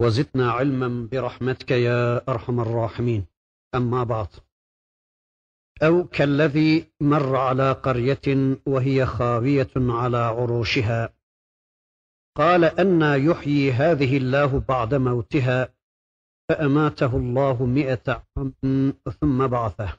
[0.00, 3.26] وزدنا علما برحمتك يا أرحم الراحمين.
[3.74, 4.28] أما بعد.
[5.82, 11.14] أو كالذي مر على قرية وهي خاوية على عروشها.
[12.36, 15.74] قال أنا يحيي هذه الله بعد موتها
[16.48, 19.96] فأماته الله مئة عام ثم بعثه.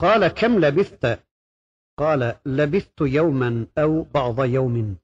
[0.00, 1.24] قال كم لبثت؟
[1.98, 5.03] قال لبثت يوما أو بعض يوم.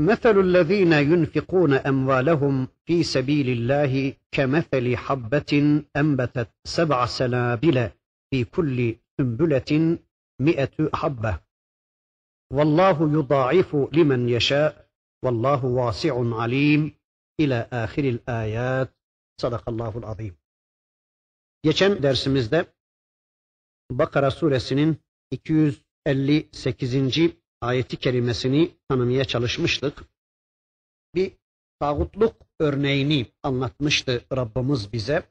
[0.00, 7.90] مثل الذين ينفقون اموالهم في سبيل الله كمثل حبه انبتت سبع سنابل
[8.30, 9.98] في كل سنبله
[10.40, 11.38] مئه حبه
[12.52, 14.88] والله يضاعف لمن يشاء
[15.24, 16.92] والله واسع عليم
[17.40, 18.94] الى اخر الايات
[19.40, 20.34] صدق الله العظيم
[21.64, 22.66] Geçen dersimizde
[23.90, 24.96] Bakara suresinin
[25.32, 30.03] 258 ayeti kerimesini tanımaya çalışmıştık.
[31.15, 31.31] Bir
[31.79, 35.23] tağutluk örneğini anlatmıştı Rabbimiz bize.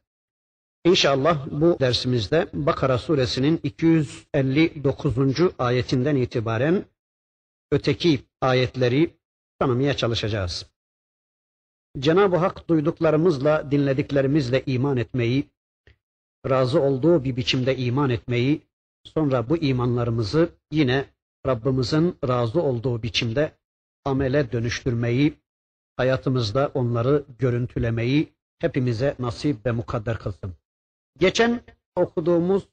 [0.85, 5.17] İnşallah bu dersimizde Bakara suresinin 259.
[5.59, 6.85] ayetinden itibaren
[7.73, 9.15] öteki ayetleri
[9.59, 10.67] tanımaya çalışacağız.
[11.99, 15.51] Cenab-ı Hak duyduklarımızla, dinlediklerimizle iman etmeyi,
[16.49, 18.63] razı olduğu bir biçimde iman etmeyi,
[19.05, 21.16] sonra bu imanlarımızı yine
[21.47, 23.59] Rabbimizin razı olduğu biçimde
[24.05, 25.35] amele dönüştürmeyi,
[25.97, 30.55] hayatımızda onları görüntülemeyi hepimize nasip ve mukadder kılsın.
[31.19, 31.63] Geçen
[31.97, 32.69] okuduğumuz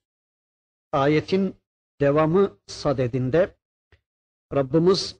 [0.91, 1.55] ayetin
[2.01, 3.55] devamı sadedinde
[4.53, 5.15] Rabbimiz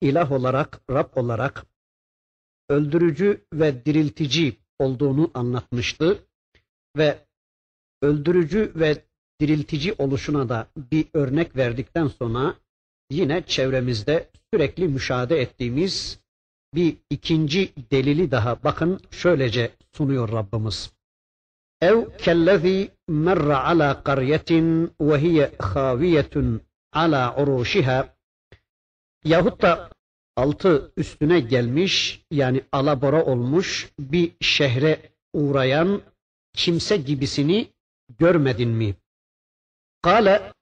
[0.00, 1.66] ilah olarak, Rab olarak
[2.68, 6.24] öldürücü ve diriltici olduğunu anlatmıştı
[6.96, 7.26] ve
[8.02, 9.04] öldürücü ve
[9.40, 12.54] diriltici oluşuna da bir örnek verdikten sonra
[13.10, 16.20] yine çevremizde sürekli müşahede ettiğimiz
[16.74, 20.92] bir ikinci delili daha bakın şöylece sunuyor Rabbimiz.
[21.80, 26.60] Ev kellezi merra ala qaryetin ve hiye haviyetun
[26.92, 28.16] ala uruşiha
[29.24, 29.90] yahut da
[30.36, 36.02] altı üstüne gelmiş yani alabora olmuş bir şehre uğrayan
[36.52, 37.72] kimse gibisini
[38.18, 38.94] görmedin mi?
[40.02, 40.52] Kale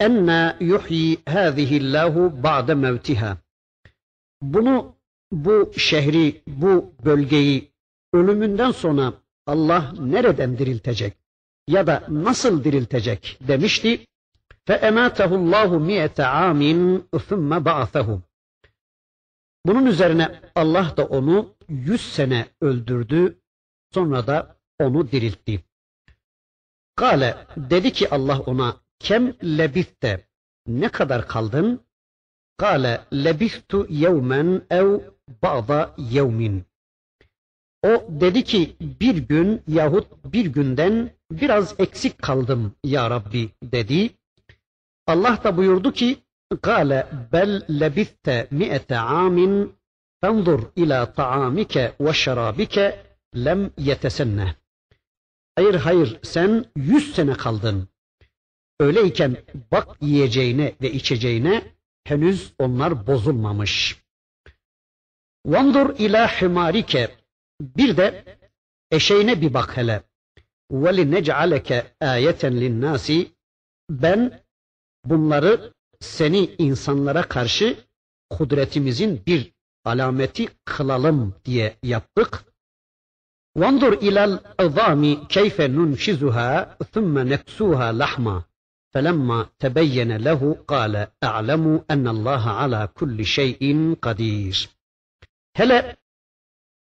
[0.00, 3.36] enna yuhyi hâzihillahu ba'de mevtiha.
[4.42, 4.96] Bunu
[5.32, 7.72] bu şehri, bu bölgeyi
[8.12, 9.12] ölümünden sonra
[9.46, 11.16] Allah nereden diriltecek
[11.68, 14.06] ya da nasıl diriltecek demişti.
[14.68, 16.62] فَاَمَاتَهُ اللّٰهُ مِيَةَ عَامٍ
[17.28, 18.20] ثُمَّ بَعَثَهُ
[19.66, 23.38] Bunun üzerine Allah da onu yüz sene öldürdü,
[23.94, 25.64] sonra da onu diriltti.
[26.96, 30.27] Kale dedi ki Allah ona Kem lebitte
[30.67, 31.81] ne kadar kaldın?
[32.57, 34.99] Kale lebihtu yevmen ev
[35.43, 36.65] ba'da yevmin.
[37.83, 44.09] O dedi ki bir gün yahut bir günden biraz eksik kaldım ya Rabbi dedi.
[45.07, 46.17] Allah da buyurdu ki
[46.61, 49.73] Kale bel lebiste mi'ete amin
[50.21, 53.03] fanzur ila ta'amike ve şarabike
[53.35, 54.55] lem yetesenne.
[55.55, 57.87] Hayır hayır sen yüz sene kaldın.
[58.80, 59.36] Öyleyken
[59.72, 61.62] bak yiyeceğine ve içeceğine
[62.04, 64.02] henüz onlar bozulmamış.
[65.46, 67.10] Vandur ila himarike
[67.60, 68.24] bir de
[68.90, 70.02] eşeğine bir bak hele.
[70.72, 73.26] وَلِنَجْعَلَكَ آيَةً لِلنَّاسِ
[73.90, 74.40] ben
[75.04, 77.76] bunları seni insanlara karşı
[78.30, 79.52] kudretimizin bir
[79.84, 82.44] alameti kılalım diye yaptık.
[83.60, 88.42] وانظر إلى العظام كيف ننشزها ثم نكسوها لحما
[88.94, 94.68] فلما تبين له قال أعلم أن الله على كل شيء قدير
[95.54, 95.96] Hele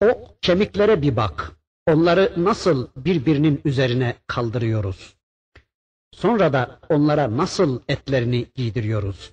[0.00, 1.53] o kemiklere bir bak.
[1.87, 5.17] Onları nasıl birbirinin üzerine kaldırıyoruz.
[6.12, 9.32] Sonra da onlara nasıl etlerini giydiriyoruz.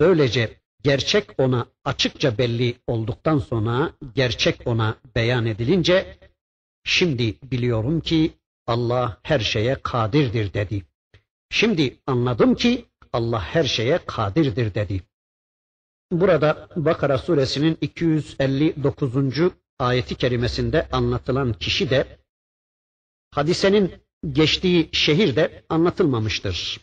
[0.00, 6.18] Böylece gerçek ona açıkça belli olduktan sonra gerçek ona beyan edilince
[6.84, 8.32] şimdi biliyorum ki
[8.66, 10.84] Allah her şeye kadirdir dedi.
[11.49, 15.01] Şimdi anladım ki Allah her şeye kadirdir dedi.
[16.11, 19.13] Burada Bakara suresinin 259.
[19.79, 22.19] ayeti kerimesinde anlatılan kişi de
[23.31, 23.93] hadisenin
[24.31, 26.79] geçtiği şehir de anlatılmamıştır.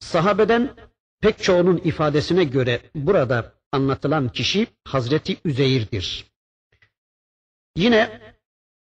[0.00, 0.76] Sahabeden
[1.20, 6.26] pek çoğunun ifadesine göre burada anlatılan kişi Hazreti Üzeyr'dir.
[7.76, 8.20] Yine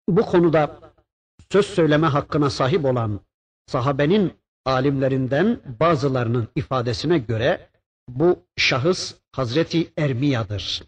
[0.08, 0.92] bu konuda
[1.52, 3.20] söz söyleme hakkına sahip olan
[3.66, 7.68] sahabenin alimlerinden bazılarının ifadesine göre
[8.08, 10.82] bu şahıs Hazreti Ermiya'dır.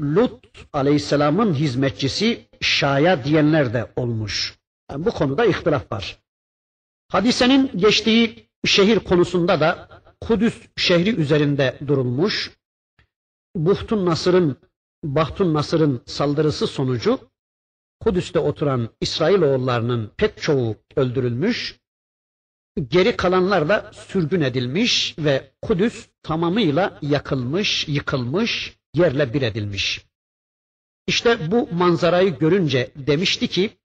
[0.00, 4.58] Lut aleyhisselamın hizmetçisi Şaya diyenler de olmuş.
[4.90, 6.18] Yani bu konuda ihtilaf var.
[7.08, 9.88] Hadisenin geçtiği şehir konusunda da
[10.20, 12.58] Kudüs şehri üzerinde durulmuş.
[13.56, 14.56] Buhtun Nasır'ın
[15.04, 17.20] Bahtun Nasır'ın saldırısı sonucu
[18.00, 21.80] Kudüs'te oturan İsrailoğullarının pek çoğu öldürülmüş.
[22.78, 30.06] Geri kalanlar da sürgün edilmiş ve Kudüs tamamıyla yakılmış, yıkılmış, yerle bir edilmiş.
[31.06, 33.78] İşte bu manzarayı görünce demişti ki,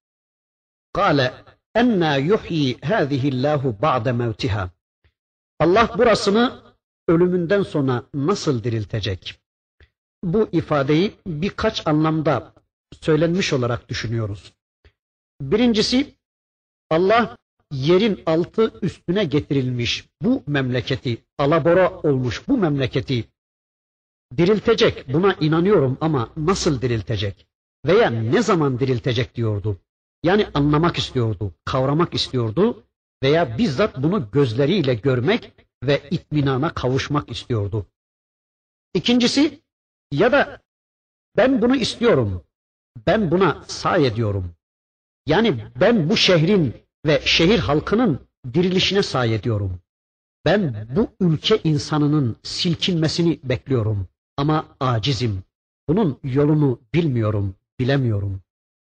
[0.93, 1.33] Kale
[1.75, 4.69] enna yuhyi hâzihillahu ba'de mevtiha.
[5.59, 6.63] Allah burasını
[7.07, 9.39] ölümünden sonra nasıl diriltecek?
[10.23, 12.53] Bu ifadeyi birkaç anlamda
[13.01, 14.53] söylenmiş olarak düşünüyoruz.
[15.41, 16.15] Birincisi
[16.89, 17.37] Allah
[17.73, 23.25] yerin altı üstüne getirilmiş bu memleketi, alabora olmuş bu memleketi
[24.37, 25.13] diriltecek.
[25.13, 27.47] Buna inanıyorum ama nasıl diriltecek?
[27.85, 29.79] Veya ne zaman diriltecek diyordu.
[30.23, 32.83] Yani anlamak istiyordu, kavramak istiyordu
[33.23, 35.51] veya bizzat bunu gözleriyle görmek
[35.83, 37.85] ve itminana kavuşmak istiyordu.
[38.93, 39.59] İkincisi
[40.11, 40.61] ya da
[41.37, 42.43] ben bunu istiyorum,
[43.07, 44.55] ben buna say ediyorum.
[45.25, 48.19] Yani ben bu şehrin ve şehir halkının
[48.53, 49.79] dirilişine say ediyorum.
[50.45, 54.07] Ben bu ülke insanının silkinmesini bekliyorum
[54.37, 55.43] ama acizim.
[55.87, 58.41] Bunun yolunu bilmiyorum, bilemiyorum.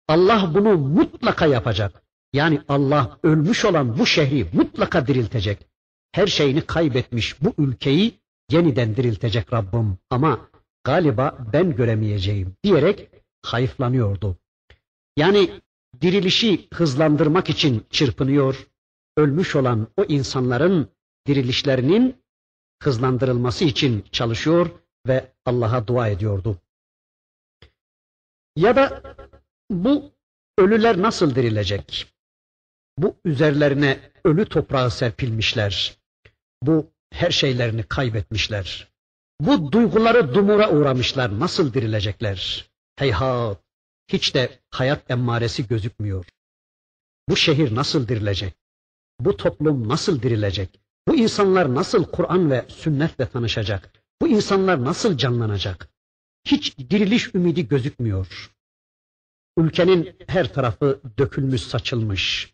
[0.08, 2.04] Allah bunu mutlaka yapacak.
[2.34, 5.68] Yani Allah ölmüş olan bu şehri mutlaka diriltecek.
[6.12, 8.20] Her şeyini kaybetmiş bu ülkeyi
[8.52, 10.50] yeniden diriltecek Rabbim ama
[10.84, 13.10] galiba ben göremeyeceğim diyerek
[13.42, 14.38] hayıflanıyordu.
[15.18, 15.50] Yani
[16.02, 18.68] dirilişi hızlandırmak için çırpınıyor,
[19.18, 20.90] ölmüş olan o insanların
[21.28, 22.16] dirilişlerinin
[22.84, 24.70] hızlandırılması için çalışıyor
[25.08, 26.58] ve Allah'a dua ediyordu.
[28.56, 29.16] Ya da
[29.70, 30.12] bu
[30.58, 32.14] ölüler nasıl dirilecek?
[32.98, 35.98] Bu üzerlerine ölü toprağı serpilmişler.
[36.62, 38.92] Bu her şeylerini kaybetmişler.
[39.40, 41.40] Bu duyguları dumura uğramışlar.
[41.40, 42.70] Nasıl dirilecekler?
[42.96, 43.65] Heyhat!
[44.08, 46.26] Hiç de hayat emmaresi gözükmüyor.
[47.30, 48.56] Bu şehir nasıl dirilecek?
[49.20, 50.82] Bu toplum nasıl dirilecek?
[51.08, 54.04] Bu insanlar nasıl Kur'an ve sünnetle tanışacak?
[54.22, 55.90] Bu insanlar nasıl canlanacak?
[56.46, 58.52] Hiç diriliş ümidi gözükmüyor.
[59.58, 62.54] Ülkenin her tarafı dökülmüş saçılmış.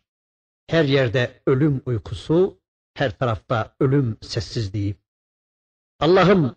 [0.66, 2.60] Her yerde ölüm uykusu,
[2.94, 4.96] her tarafta ölüm sessizliği.
[6.00, 6.56] Allah'ım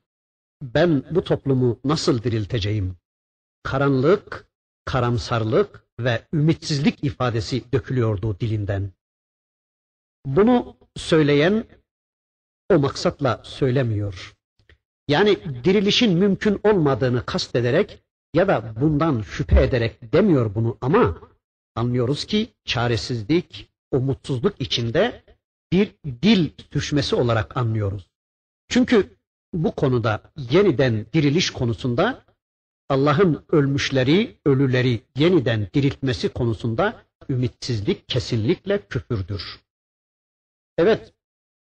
[0.61, 2.97] ben bu toplumu nasıl dirilteceğim?
[3.63, 4.47] Karanlık,
[4.85, 8.91] karamsarlık ve ümitsizlik ifadesi dökülüyordu dilinden.
[10.25, 11.63] Bunu söyleyen
[12.69, 14.35] o maksatla söylemiyor.
[15.07, 21.17] Yani dirilişin mümkün olmadığını kastederek ya da bundan şüphe ederek demiyor bunu ama
[21.75, 25.23] anlıyoruz ki çaresizlik, umutsuzluk içinde
[25.71, 28.09] bir dil düşmesi olarak anlıyoruz.
[28.69, 29.17] Çünkü
[29.53, 32.24] bu konuda yeniden diriliş konusunda
[32.89, 39.59] Allah'ın ölmüşleri, ölüleri yeniden diriltmesi konusunda ümitsizlik kesinlikle küfürdür.
[40.77, 41.13] Evet,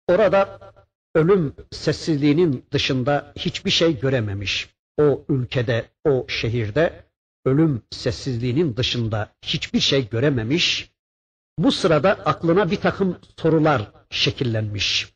[0.09, 0.61] orada
[1.15, 4.75] ölüm sessizliğinin dışında hiçbir şey görememiş.
[4.99, 7.05] O ülkede, o şehirde
[7.45, 10.91] ölüm sessizliğinin dışında hiçbir şey görememiş.
[11.59, 15.15] Bu sırada aklına bir takım sorular şekillenmiş.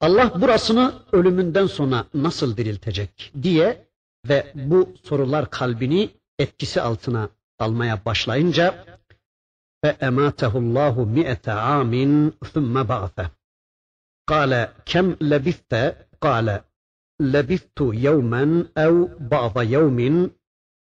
[0.00, 3.87] Allah burasını ölümünden sonra nasıl diriltecek diye
[4.29, 8.85] ve bu sorular kalbini etkisi altına almaya başlayınca
[9.83, 11.93] فَاَمَاتَهُ اللّٰهُ مِئَةَ عَامٍ
[12.53, 13.29] ثُمَّ بَعْثَهُ
[14.27, 16.61] قال كم لبثت قال
[17.21, 20.29] لبثت يوما أو بعض يوم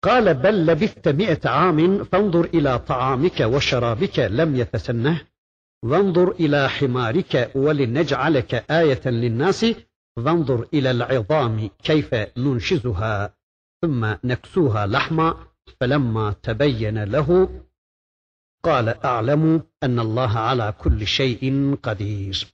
[0.03, 5.21] قال بل لبثت مئة عام فانظر إلى طعامك وشرابك لم يتسنه
[5.85, 9.67] وانظر إلى حمارك ولنجعلك آية للناس
[10.17, 13.35] وانظر إلى العظام كيف ننشزها
[13.83, 15.47] ثم نكسوها لحما
[15.81, 17.29] فلما تبين له
[18.63, 22.47] قال أعلم أن الله على كل شيء قدير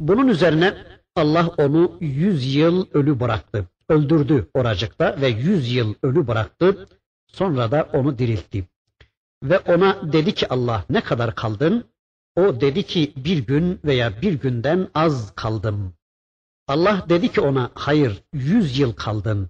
[0.00, 0.84] Bunun üzerine
[1.16, 3.68] Allah onu yüz yıl ölü bıraktı.
[3.88, 6.88] Öldürdü oracıkta ve yüz yıl ölü bıraktı.
[7.26, 8.68] Sonra da onu diriltti.
[9.42, 11.84] Ve ona dedi ki Allah ne kadar kaldın?
[12.36, 15.94] O dedi ki bir gün veya bir günden az kaldım.
[16.67, 19.49] Allah dedi ki ona hayır yüz yıl kaldın.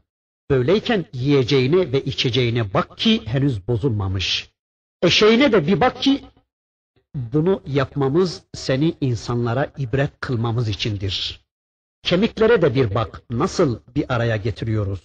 [0.50, 4.50] Böyleyken yiyeceğine ve içeceğine bak ki henüz bozulmamış.
[5.01, 6.24] Eşeğine de bir bak ki
[7.15, 11.46] bunu yapmamız seni insanlara ibret kılmamız içindir.
[12.03, 15.01] Kemiklere de bir bak nasıl bir araya getiriyoruz.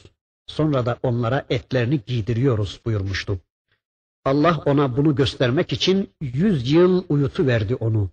[0.47, 3.39] Sonra da onlara etlerini giydiriyoruz buyurmuştu.
[4.25, 8.11] Allah ona bunu göstermek için yüz yıl uyutu verdi onu.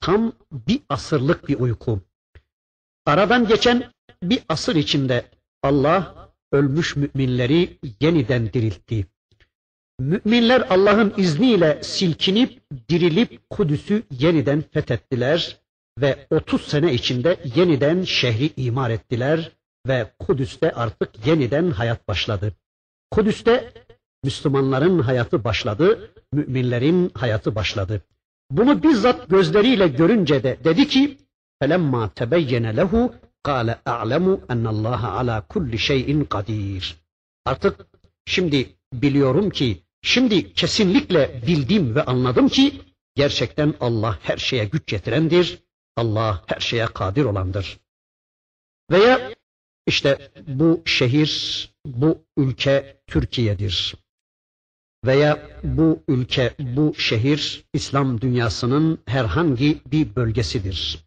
[0.00, 2.00] Tam bir asırlık bir uyku.
[3.06, 5.24] Aradan geçen bir asır içinde
[5.62, 9.06] Allah ölmüş müminleri yeniden diriltti.
[10.00, 15.56] Müminler Allah'ın izniyle silkinip, dirilip Kudüs'ü yeniden fethettiler
[16.00, 19.52] ve 30 sene içinde yeniden şehri imar ettiler
[19.86, 22.52] ve Kudüs'te artık yeniden hayat başladı.
[23.10, 23.72] Kudüs'te
[24.24, 28.02] Müslümanların hayatı başladı, müminlerin hayatı başladı.
[28.50, 31.18] Bunu bizzat gözleriyle görünce de dedi ki,
[31.61, 32.93] فَلَمَّا تَبَيَّنَ لَهُ
[33.47, 36.93] قَالَ أَعْلَمُ أَنَّ اللّٰهَ عَلَى كُلِّ شَيْءٍ قَدِيرٌ
[37.45, 37.87] Artık
[38.25, 42.81] şimdi biliyorum ki, şimdi kesinlikle bildim ve anladım ki,
[43.15, 45.63] gerçekten Allah her şeye güç getirendir,
[45.95, 47.79] Allah her şeye kadir olandır.
[48.91, 49.33] Veya
[49.87, 53.95] işte bu şehir, bu ülke Türkiye'dir.
[55.05, 61.04] Veya bu ülke, bu şehir İslam dünyasının herhangi bir bölgesidir.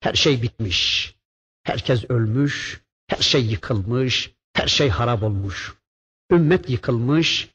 [0.00, 1.14] Her şey bitmiş.
[1.62, 5.74] Herkes ölmüş, her şey yıkılmış, her şey harap olmuş.
[6.32, 7.50] Ümmet yıkılmış,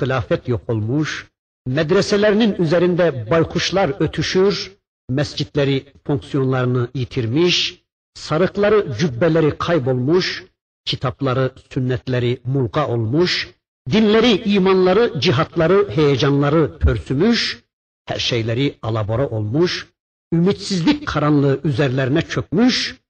[0.00, 1.26] hilafet yok olmuş,
[1.66, 4.72] medreselerinin üzerinde baykuşlar ötüşür,
[5.10, 7.82] mescitleri fonksiyonlarını yitirmiş,
[8.14, 10.44] sarıkları, cübbeleri kaybolmuş,
[10.84, 13.50] kitapları, sünnetleri mulka olmuş,
[13.90, 17.64] dinleri, imanları, cihatları, heyecanları pörsümüş,
[18.06, 19.86] her şeyleri alabora olmuş,
[20.32, 23.00] ümitsizlik karanlığı üzerlerine çökmüş,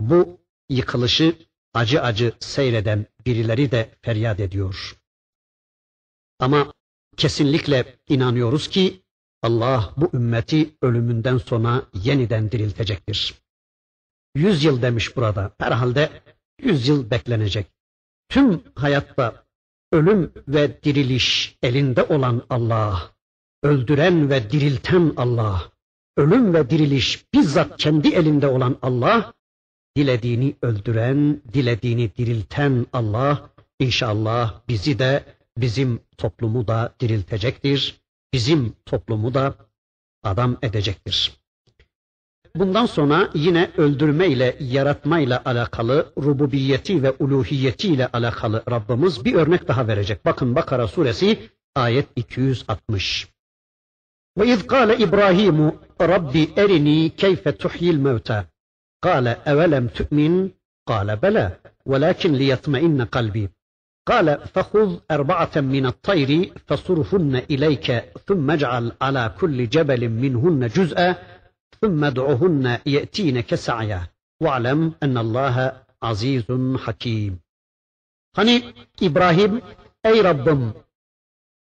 [0.00, 1.36] bu yıkılışı
[1.74, 4.96] acı acı seyreden birileri de feryat ediyor.
[6.38, 6.72] Ama
[7.16, 9.04] kesinlikle inanıyoruz ki
[9.42, 13.34] Allah bu ümmeti ölümünden sonra yeniden diriltecektir.
[14.34, 15.54] Yüz yıl demiş burada.
[15.58, 16.22] Herhalde
[16.60, 17.66] yüz yıl beklenecek.
[18.28, 19.46] Tüm hayatta
[19.92, 23.10] ölüm ve diriliş elinde olan Allah,
[23.62, 25.72] öldüren ve dirilten Allah,
[26.16, 29.32] ölüm ve diriliş bizzat kendi elinde olan Allah,
[29.96, 35.24] dilediğini öldüren, dilediğini dirilten Allah, inşallah bizi de,
[35.58, 38.00] bizim toplumu da diriltecektir,
[38.32, 39.54] bizim toplumu da
[40.22, 41.32] adam edecektir.
[42.56, 49.34] Bundan sonra yine öldürme ile yaratma ile alakalı rububiyeti ve uluhiyeti ile alakalı Rabbimiz bir
[49.34, 50.24] örnek daha verecek.
[50.24, 53.33] Bakın Bakara suresi ayet 260.
[54.38, 58.44] وإذ قال إبراهيم ربي أرني كيف تحيي الموتى؟
[59.02, 60.50] قال أولم تؤمن؟
[60.86, 63.48] قال بلى ولكن ليطمئن قلبي.
[64.06, 67.92] قال فخذ أربعة من الطير فصرهن إليك
[68.26, 71.16] ثم اجعل على كل جبل منهن جزءا
[71.80, 74.08] ثم ادعهن يأتينك سعيا.
[74.40, 76.44] واعلم أن الله عزيز
[76.76, 77.40] حكيم.
[78.38, 79.60] هني إبراهيم
[80.06, 80.72] أي ربم؟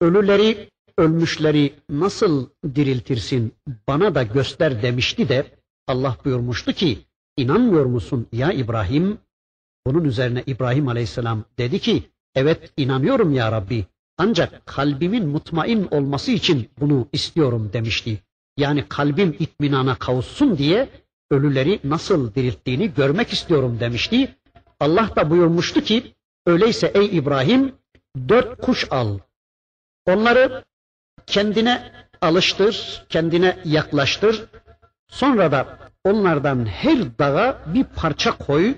[0.02, 0.71] لري.
[0.98, 3.54] Ölmüşleri nasıl diriltirsin
[3.88, 5.46] bana da göster demişti de
[5.86, 6.98] Allah buyurmuştu ki
[7.36, 9.18] inanmıyor musun ya İbrahim?
[9.86, 12.02] Bunun üzerine İbrahim Aleyhisselam dedi ki
[12.34, 13.86] evet inanıyorum ya Rabbi
[14.18, 18.18] ancak kalbimin mutmain olması için bunu istiyorum demişti.
[18.56, 20.88] Yani kalbim itminana kavuşsun diye
[21.30, 24.36] ölüleri nasıl dirilttiğini görmek istiyorum demişti.
[24.80, 26.14] Allah da buyurmuştu ki
[26.46, 27.72] öyleyse ey İbrahim
[28.28, 29.18] dört kuş al.
[30.06, 30.64] Onları
[31.26, 34.44] kendine alıştır, kendine yaklaştır.
[35.08, 38.74] Sonra da onlardan her dağa bir parça koy.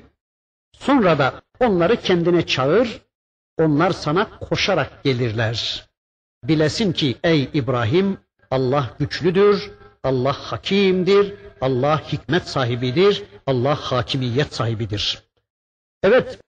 [0.73, 3.01] Sonra da onları kendine çağır.
[3.59, 5.87] Onlar sana koşarak gelirler.
[6.45, 8.19] Bilesin ki ey İbrahim
[8.51, 9.71] Allah güçlüdür,
[10.03, 15.23] Allah hakimdir, Allah hikmet sahibidir, Allah hakimiyet sahibidir.
[16.03, 16.39] Evet,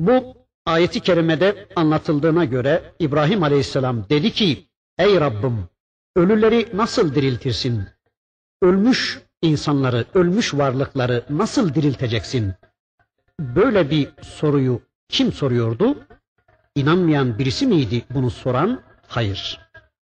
[0.00, 0.36] bu
[0.66, 5.68] ayeti kerimede anlatıldığına göre İbrahim Aleyhisselam dedi ki, ey Rabbim,
[6.16, 7.84] ölüleri nasıl diriltirsin?
[8.62, 12.54] Ölmüş insanları, ölmüş varlıkları nasıl dirilteceksin?
[13.40, 15.98] Böyle bir soruyu kim soruyordu?
[16.74, 18.82] İnanmayan birisi miydi bunu soran?
[19.08, 19.60] Hayır.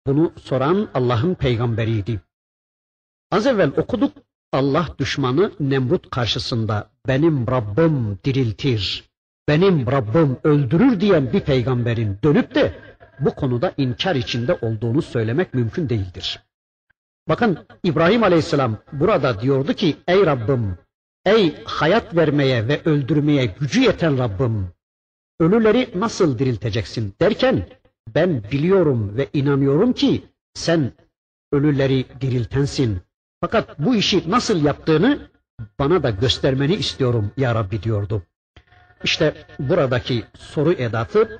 [0.07, 2.21] Bunu soran Allah'ın peygamberiydi.
[3.31, 4.13] Az evvel okuduk
[4.53, 9.09] Allah düşmanı Nemrut karşısında benim Rabbim diriltir,
[9.47, 12.86] benim Rabbim öldürür diyen bir peygamberin dönüp de
[13.19, 16.43] bu konuda inkar içinde olduğunu söylemek mümkün değildir.
[17.29, 20.77] Bakın İbrahim Aleyhisselam burada diyordu ki ey Rabbim,
[21.25, 24.67] ey hayat vermeye ve öldürmeye gücü yeten Rabbim,
[25.39, 27.67] ölüleri nasıl dirilteceksin derken
[28.15, 30.91] ben biliyorum ve inanıyorum ki sen
[31.51, 33.01] ölüleri diriltensin.
[33.41, 35.19] Fakat bu işi nasıl yaptığını
[35.79, 38.23] bana da göstermeni istiyorum ya Rabbi diyordu.
[39.03, 41.39] İşte buradaki soru edatı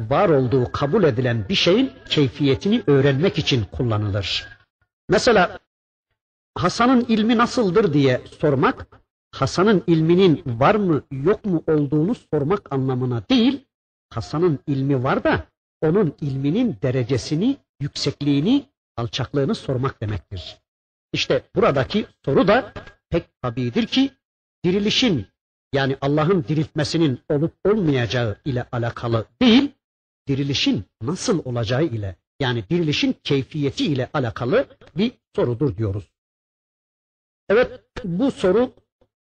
[0.00, 4.48] var olduğu kabul edilen bir şeyin keyfiyetini öğrenmek için kullanılır.
[5.08, 5.58] Mesela
[6.54, 8.86] Hasan'ın ilmi nasıldır diye sormak,
[9.30, 13.64] Hasan'ın ilminin var mı yok mu olduğunu sormak anlamına değil,
[14.10, 15.44] Hasan'ın ilmi var da
[15.82, 20.58] onun ilminin derecesini, yüksekliğini, alçaklığını sormak demektir.
[21.12, 22.72] İşte buradaki soru da
[23.10, 24.10] pek tabidir ki
[24.64, 25.26] dirilişin
[25.72, 29.73] yani Allah'ın diriltmesinin olup olmayacağı ile alakalı değil,
[30.28, 34.66] dirilişin nasıl olacağı ile yani dirilişin keyfiyeti ile alakalı
[34.96, 36.12] bir sorudur diyoruz.
[37.48, 38.72] Evet bu soru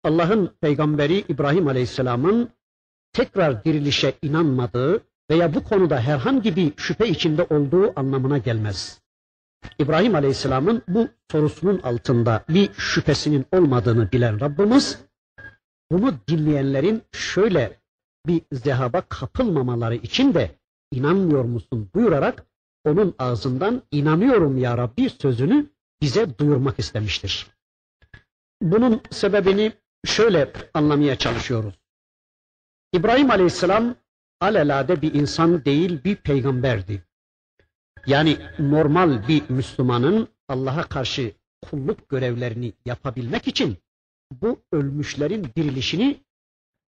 [0.04, 2.50] Allah'ın peygamberi İbrahim Aleyhisselam'ın
[3.14, 9.02] tekrar dirilişe inanmadığı veya bu konuda herhangi bir şüphe içinde olduğu anlamına gelmez.
[9.80, 15.00] İbrahim Aleyhisselam'ın bu sorusunun altında bir şüphesinin olmadığını bilen Rabbimiz
[15.92, 17.80] bunu dinleyenlerin şöyle
[18.28, 20.52] bir zehaba kapılmamaları için de
[20.96, 22.46] inanmıyor musun buyurarak
[22.86, 25.70] onun ağzından inanıyorum ya Rabbi sözünü
[26.02, 27.48] bize duyurmak istemiştir.
[28.62, 29.72] Bunun sebebini
[30.06, 31.74] şöyle anlamaya çalışıyoruz.
[32.94, 33.96] İbrahim Aleyhisselam
[34.42, 37.04] alelade bir insan değil bir peygamberdi.
[38.08, 41.32] Yani normal bir Müslümanın Allah'a karşı
[41.62, 43.78] kulluk görevlerini yapabilmek için
[44.32, 46.24] bu ölmüşlerin dirilişini,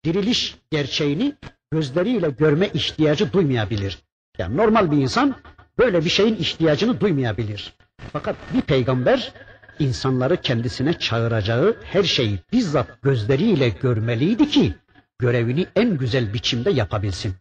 [0.05, 1.37] diriliş gerçeğini
[1.75, 3.99] gözleriyle görme ihtiyacı duymayabilir.
[4.39, 5.35] Yani normal bir insan
[5.79, 7.75] böyle bir şeyin ihtiyacını duymayabilir.
[8.13, 9.33] Fakat bir peygamber
[9.79, 14.75] insanları kendisine çağıracağı her şeyi bizzat gözleriyle görmeliydi ki
[15.19, 17.35] görevini en güzel biçimde yapabilsin.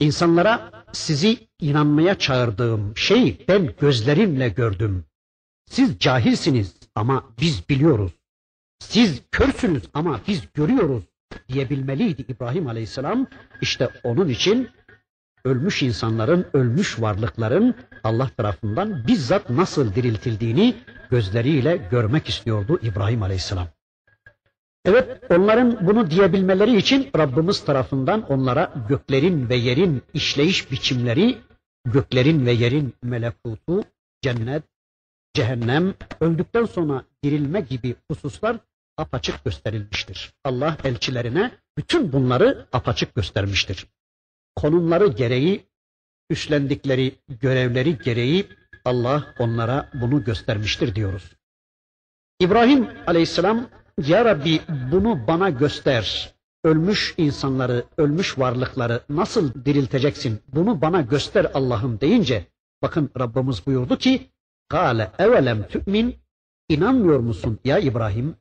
[0.00, 5.04] İnsanlara sizi inanmaya çağırdığım şeyi ben gözlerimle gördüm.
[5.70, 8.12] Siz cahilsiniz ama biz biliyoruz.
[8.78, 11.02] Siz körsünüz ama biz görüyoruz
[11.48, 13.26] diyebilmeliydi İbrahim Aleyhisselam.
[13.60, 14.68] İşte onun için
[15.44, 20.74] ölmüş insanların, ölmüş varlıkların Allah tarafından bizzat nasıl diriltildiğini
[21.10, 23.68] gözleriyle görmek istiyordu İbrahim Aleyhisselam.
[24.84, 31.38] Evet, onların bunu diyebilmeleri için Rabbimiz tarafından onlara göklerin ve yerin işleyiş biçimleri,
[31.84, 33.84] göklerin ve yerin melekutu,
[34.22, 34.62] cennet,
[35.34, 38.56] cehennem, öldükten sonra dirilme gibi hususlar
[39.02, 40.32] apaçık gösterilmiştir.
[40.44, 43.86] Allah elçilerine bütün bunları apaçık göstermiştir.
[44.56, 45.66] Konumları gereği,
[46.30, 48.48] üstlendikleri görevleri gereği
[48.84, 51.32] Allah onlara bunu göstermiştir diyoruz.
[52.40, 53.68] İbrahim aleyhisselam
[54.06, 54.60] ya Rabbi
[54.92, 56.34] bunu bana göster.
[56.64, 60.40] Ölmüş insanları, ölmüş varlıkları nasıl dirilteceksin?
[60.48, 62.46] Bunu bana göster Allah'ım deyince
[62.82, 64.30] bakın Rabbimiz buyurdu ki
[64.68, 66.16] Kale evelem tü'min
[66.68, 68.36] inanmıyor musun ya İbrahim?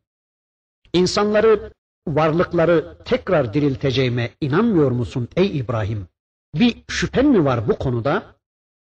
[0.93, 1.73] İnsanları,
[2.07, 6.07] varlıkları tekrar dirilteceğime inanmıyor musun ey İbrahim?
[6.55, 8.23] Bir şüphen mi var bu konuda?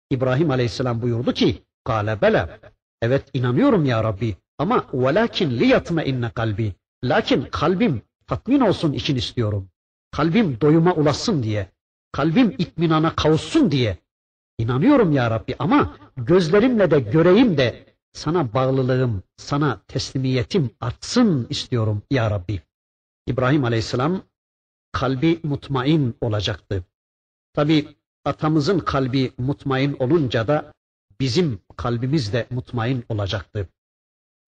[0.09, 2.59] İbrahim Aleyhisselam buyurdu ki Kale bela
[3.01, 6.73] evet inanıyorum ya Rabbi ama velakin liyatme inne kalbi.
[7.03, 9.69] Lakin kalbim tatmin olsun için istiyorum.
[10.11, 11.67] Kalbim doyuma ulaşsın diye.
[12.11, 13.97] Kalbim itminana kavuşsun diye.
[14.57, 22.31] İnanıyorum ya Rabbi ama gözlerimle de göreyim de sana bağlılığım, sana teslimiyetim artsın istiyorum ya
[22.31, 22.61] Rabbi.
[23.27, 24.23] İbrahim Aleyhisselam
[24.91, 26.83] kalbi mutmain olacaktı.
[27.53, 27.87] Tabi
[28.25, 30.73] atamızın kalbi mutmain olunca da
[31.19, 33.67] bizim kalbimiz de mutmain olacaktı.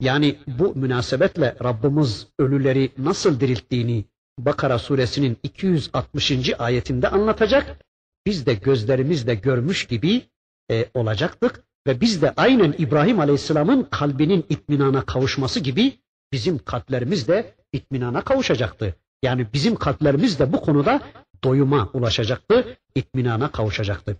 [0.02, 4.06] Yani bu münasebetle Rabbimiz ölüleri nasıl dirilttiğini
[4.40, 6.60] Bakara suresinin 260.
[6.60, 7.86] ayetinde anlatacak.
[8.26, 10.22] Biz de gözlerimizle görmüş gibi
[10.72, 16.00] e, olacaktık ve biz de aynen İbrahim Aleyhisselam'ın kalbinin itminana kavuşması gibi
[16.32, 18.96] bizim kalplerimiz de itminana kavuşacaktı.
[19.24, 21.02] Yani bizim kalplerimiz de bu konuda
[21.44, 24.18] doyuma ulaşacaktı, itminana kavuşacaktı.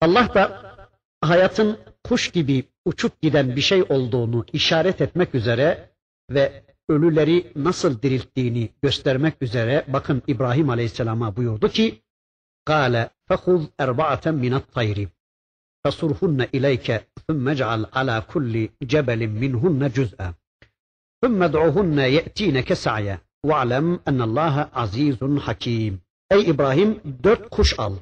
[0.00, 0.76] Allah da
[1.20, 5.90] hayatın kuş gibi uçup giden bir şey olduğunu işaret etmek üzere
[6.30, 12.02] ve ölüleri nasıl dirilttiğini göstermek üzere bakın İbrahim Aleyhisselam'a buyurdu ki:
[12.64, 15.08] "Kale fehuz erba'aten minat tayri."
[15.85, 20.33] فصرهن إليك ثم اجعل على كل جبل منهن جزءا
[21.21, 25.99] ثم ادعوهن يأتينك سعيا واعلم أن الله عزيز حكيم
[26.31, 27.95] Ey İbrahim dört kuş al.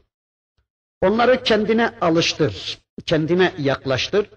[1.01, 4.29] Onları kendine alıştır, kendine yaklaştır.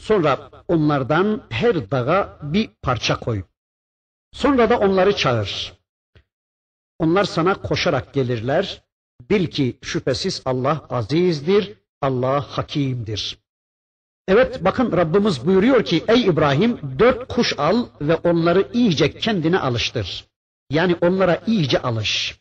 [0.00, 3.42] Sonra onlardan her dağa bir parça koy.
[4.32, 5.72] Sonra da onları çağır.
[6.98, 8.82] Onlar sana koşarak gelirler.
[9.30, 13.37] Bil ki şüphesiz Allah azizdir, Allah hakimdir.
[14.27, 20.27] Evet bakın Rabbimiz buyuruyor ki ey İbrahim dört kuş al ve onları iyice kendine alıştır.
[20.69, 22.39] Yani onlara iyice alış.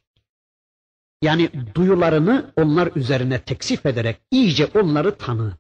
[1.22, 5.53] Yani duyularını onlar üzerine teksif ederek iyice onları tanı.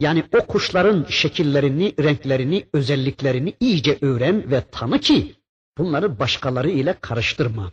[0.00, 5.34] Yani o kuşların şekillerini, renklerini, özelliklerini iyice öğren ve tanı ki
[5.78, 7.72] bunları başkaları ile karıştırma.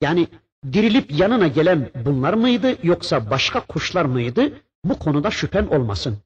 [0.00, 0.28] Yani
[0.72, 4.52] dirilip yanına gelen bunlar mıydı yoksa başka kuşlar mıydı?
[4.84, 6.18] Bu konuda şüphen olmasın.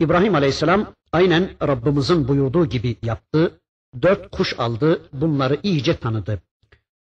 [0.00, 3.60] İbrahim Aleyhisselam aynen Rabbimizin buyurduğu gibi yaptı.
[4.02, 6.42] Dört kuş aldı, bunları iyice tanıdı.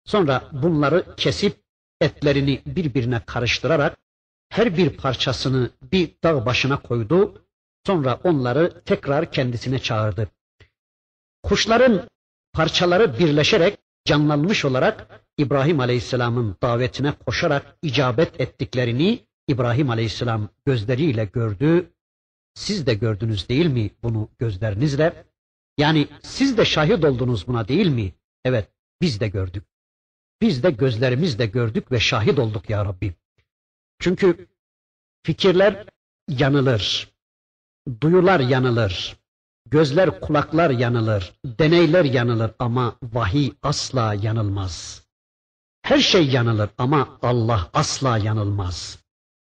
[0.06, 1.58] Sonra bunları kesip
[2.02, 3.98] etlerini birbirine karıştırarak
[4.50, 7.46] her bir parçasını bir dağ başına koydu.
[7.86, 10.28] Sonra onları tekrar kendisine çağırdı.
[11.44, 12.10] Kuşların
[12.54, 21.92] parçaları birleşerek canlanmış olarak İbrahim Aleyhisselam'ın davetine koşarak icabet ettiklerini İbrahim Aleyhisselam gözleriyle gördü.
[22.54, 25.26] Siz de gördünüz değil mi bunu gözlerinizle?
[25.78, 28.14] Yani siz de şahit oldunuz buna değil mi?
[28.46, 29.64] Evet, biz de gördük.
[30.42, 33.14] Biz de gözlerimizle gördük ve şahit olduk ya Rabbi.
[34.00, 34.48] Çünkü
[35.26, 35.86] fikirler
[36.30, 37.12] yanılır,
[38.02, 39.18] duyular yanılır,
[39.66, 45.06] gözler kulaklar yanılır, deneyler yanılır ama vahiy asla yanılmaz.
[45.82, 49.01] Her şey yanılır ama Allah asla yanılmaz.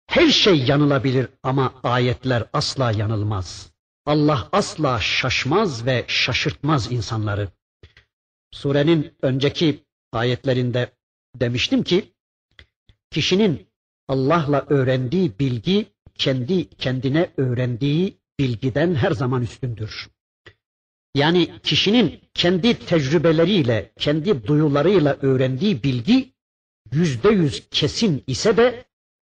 [0.10, 3.72] Her şey yanılabilir ama ayetler asla yanılmaz.
[4.06, 7.50] Allah asla şaşmaz ve şaşırtmaz insanları.
[8.52, 10.92] Surenin önceki ayetlerinde
[11.36, 12.14] demiştim ki
[13.12, 13.68] kişinin
[14.08, 20.10] Allah'la öğrendiği bilgi kendi kendine öğrendiği bilgiden her zaman üstündür.
[21.16, 26.34] Yani kişinin kendi tecrübeleriyle, kendi duyularıyla öğrendiği bilgi
[26.92, 28.89] yüzde yüz kesin ise de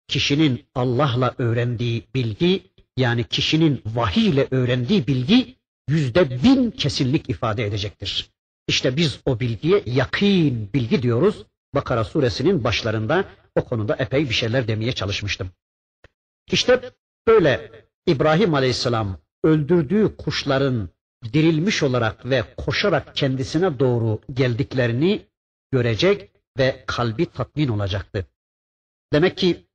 [0.09, 2.63] kişinin Allah'la öğrendiği bilgi
[2.97, 5.57] yani kişinin vahiy ile öğrendiği bilgi
[5.89, 8.31] yüzde bin kesinlik ifade edecektir.
[8.69, 11.47] İşte biz o bilgiye yakın bilgi diyoruz.
[11.75, 15.51] Bakara suresinin başlarında o konuda epey bir şeyler demeye çalışmıştım.
[16.53, 16.81] İşte
[17.27, 17.71] böyle
[18.07, 20.89] İbrahim Aleyhisselam öldürdüğü kuşların
[21.33, 25.27] dirilmiş olarak ve koşarak kendisine doğru geldiklerini
[25.73, 28.27] görecek ve kalbi tatmin olacaktı.
[29.13, 29.68] Demek ki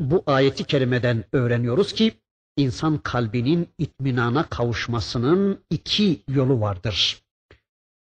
[0.00, 2.12] bu ayeti kerimeden öğreniyoruz ki
[2.56, 7.22] insan kalbinin itminana kavuşmasının iki yolu vardır.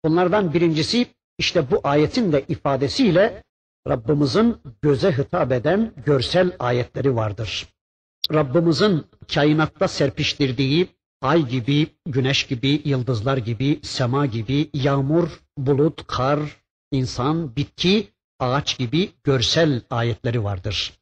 [0.05, 3.43] Bunlardan birincisi işte bu ayetin de ifadesiyle
[3.87, 7.67] Rabbimizin göze hitap eden görsel ayetleri vardır.
[8.33, 10.87] Rabbimizin kainatta serpiştirdiği
[11.21, 16.39] ay gibi, güneş gibi, yıldızlar gibi, sema gibi, yağmur, bulut, kar,
[16.91, 18.07] insan, bitki,
[18.39, 20.93] ağaç gibi görsel ayetleri vardır.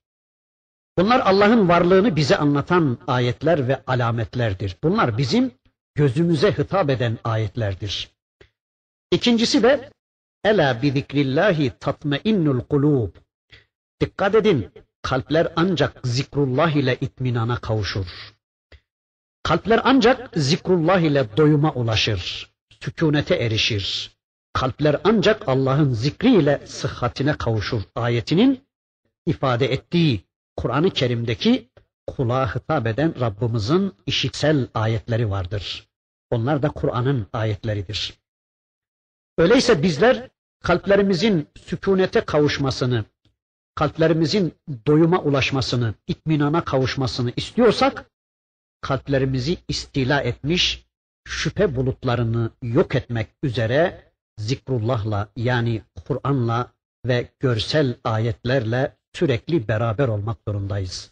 [0.97, 4.77] Bunlar Allah'ın varlığını bize anlatan ayetler ve alametlerdir.
[4.83, 5.51] Bunlar bizim
[5.95, 8.11] gözümüze hitap eden ayetlerdir.
[9.11, 9.89] İkincisi de
[10.43, 13.15] Ela bi zikrillahi tatmainnul kulub.
[14.01, 18.07] Dikkat edin, kalpler ancak zikrullah ile itminana kavuşur.
[19.43, 24.15] Kalpler ancak zikrullah ile doyuma ulaşır, sükunete erişir.
[24.53, 28.63] Kalpler ancak Allah'ın zikriyle sıhhatine kavuşur ayetinin
[29.25, 30.25] ifade ettiği
[30.57, 31.69] Kur'an-ı Kerim'deki
[32.07, 35.89] kulağa hitap eden Rabbimizin işitsel ayetleri vardır.
[36.29, 38.13] Onlar da Kur'an'ın ayetleridir.
[39.37, 40.29] Öyleyse bizler
[40.63, 43.05] kalplerimizin sükunete kavuşmasını,
[43.75, 44.53] kalplerimizin
[44.87, 48.11] doyuma ulaşmasını, itminana kavuşmasını istiyorsak
[48.81, 50.85] kalplerimizi istila etmiş,
[51.27, 56.71] şüphe bulutlarını yok etmek üzere zikrullahla yani Kur'an'la
[57.05, 61.11] ve görsel ayetlerle sürekli beraber olmak zorundayız.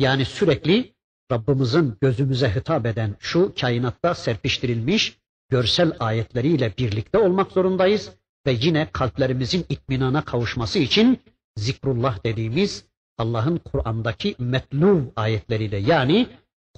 [0.00, 0.94] Yani sürekli
[1.32, 5.18] Rabbimizin gözümüze hitap eden şu kainatta serpiştirilmiş
[5.50, 8.12] görsel ayetleriyle birlikte olmak zorundayız
[8.46, 11.20] ve yine kalplerimizin itminana kavuşması için
[11.56, 12.84] zikrullah dediğimiz
[13.18, 16.28] Allah'ın Kur'an'daki metlu ayetleriyle yani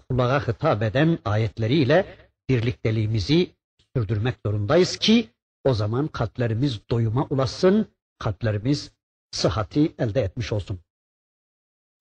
[0.08, 2.16] kulağa hitap eden ayetleriyle
[2.48, 3.50] birlikteliğimizi
[3.96, 5.28] sürdürmek zorundayız ki
[5.64, 7.86] o zaman kalplerimiz doyuma ulaşsın,
[8.18, 8.92] kalplerimiz
[9.30, 10.78] sıhhati elde etmiş olsun.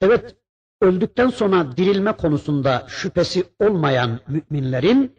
[0.01, 0.35] Evet,
[0.81, 5.15] öldükten sonra dirilme konusunda şüphesi olmayan müminlerin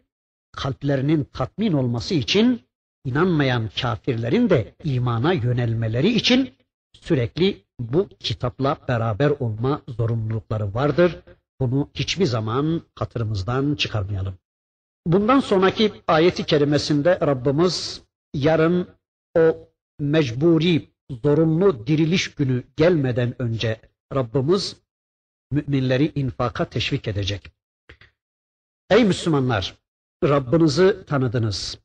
[0.52, 2.62] kalplerinin tatmin olması için
[3.04, 6.54] inanmayan kafirlerin de imana yönelmeleri için
[6.92, 11.18] sürekli bu kitapla beraber olma zorunlulukları vardır.
[11.60, 14.34] Bunu hiçbir zaman hatırımızdan çıkarmayalım.
[15.06, 18.02] Bundan sonraki ayeti kerimesinde Rabbimiz
[18.34, 18.88] yarın
[19.36, 19.68] o
[20.00, 23.80] mecburi, zorunlu diriliş günü gelmeden önce
[24.14, 24.76] Rabbimiz
[25.50, 27.52] müminleri infaka teşvik edecek.
[28.90, 29.74] Ey Müslümanlar!
[30.24, 31.78] Rabbinizi tanıdınız.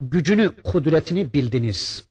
[0.00, 2.08] Gücünü, kudretini bildiniz.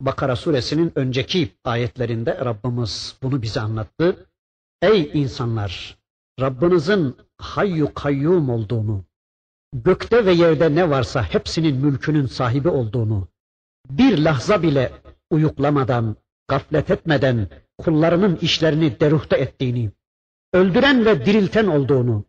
[0.00, 4.26] Bakara suresinin önceki ayetlerinde Rabbimiz bunu bize anlattı.
[4.82, 5.98] Ey insanlar!
[6.40, 9.04] Rabbinizin hayyu kayyum olduğunu,
[9.72, 13.28] gökte ve yerde ne varsa hepsinin mülkünün sahibi olduğunu,
[13.90, 14.92] bir lahza bile
[15.30, 16.16] uyuklamadan,
[16.48, 19.90] gaflet etmeden kullarının işlerini deruhta ettiğini,
[20.52, 22.24] öldüren ve dirilten olduğunu,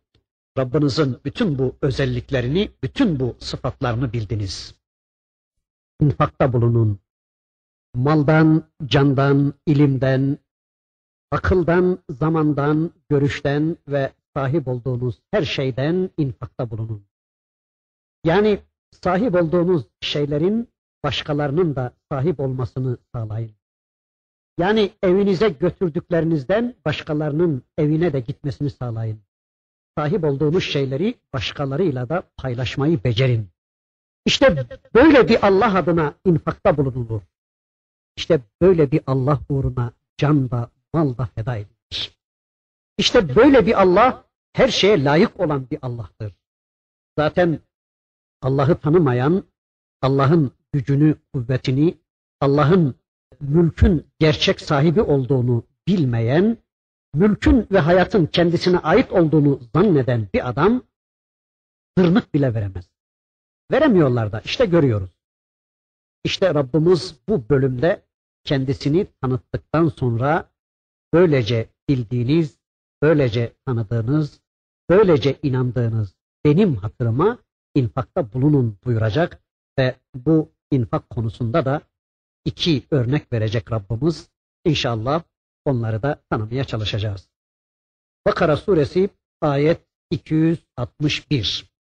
[0.57, 4.75] Rabbinizin bütün bu özelliklerini, bütün bu sıfatlarını bildiniz.
[6.01, 6.99] İnfakta bulunun.
[7.95, 10.37] Maldan, candan, ilimden,
[11.31, 17.05] akıldan, zamandan, görüşten ve sahip olduğunuz her şeyden infakta bulunun.
[18.23, 18.59] Yani
[18.91, 20.69] sahip olduğunuz şeylerin
[21.03, 23.51] başkalarının da sahip olmasını sağlayın.
[24.57, 29.19] Yani evinize götürdüklerinizden başkalarının evine de gitmesini sağlayın.
[29.97, 33.49] Sahip olduğunuz şeyleri başkalarıyla da paylaşmayı becerin.
[34.25, 37.21] İşte böyle bir Allah adına infakta bulunulur.
[38.15, 42.17] İşte böyle bir Allah uğruna can da mal da feda edilir.
[42.97, 46.33] İşte böyle bir Allah her şeye layık olan bir Allah'tır.
[47.17, 47.59] Zaten
[48.41, 49.43] Allah'ı tanımayan,
[50.01, 51.97] Allah'ın gücünü, kuvvetini,
[52.41, 52.95] Allah'ın
[53.39, 56.57] mülkün gerçek sahibi olduğunu bilmeyen,
[57.13, 60.83] mülkün ve hayatın kendisine ait olduğunu zanneden bir adam
[61.95, 62.89] tırnık bile veremez.
[63.71, 65.09] Veremiyorlar da işte görüyoruz.
[66.23, 68.05] İşte Rabbimiz bu bölümde
[68.43, 70.51] kendisini tanıttıktan sonra
[71.13, 72.59] böylece bildiğiniz,
[73.01, 74.41] böylece tanıdığınız,
[74.89, 77.37] böylece inandığınız benim hatırıma
[77.75, 79.43] infakta bulunun buyuracak
[79.79, 81.81] ve bu infak konusunda da
[82.45, 84.29] iki örnek verecek Rabbimiz.
[84.65, 85.23] İnşallah
[85.65, 87.29] onları da tanımaya çalışacağız.
[88.27, 89.09] Bakara suresi
[89.41, 91.71] ayet 261.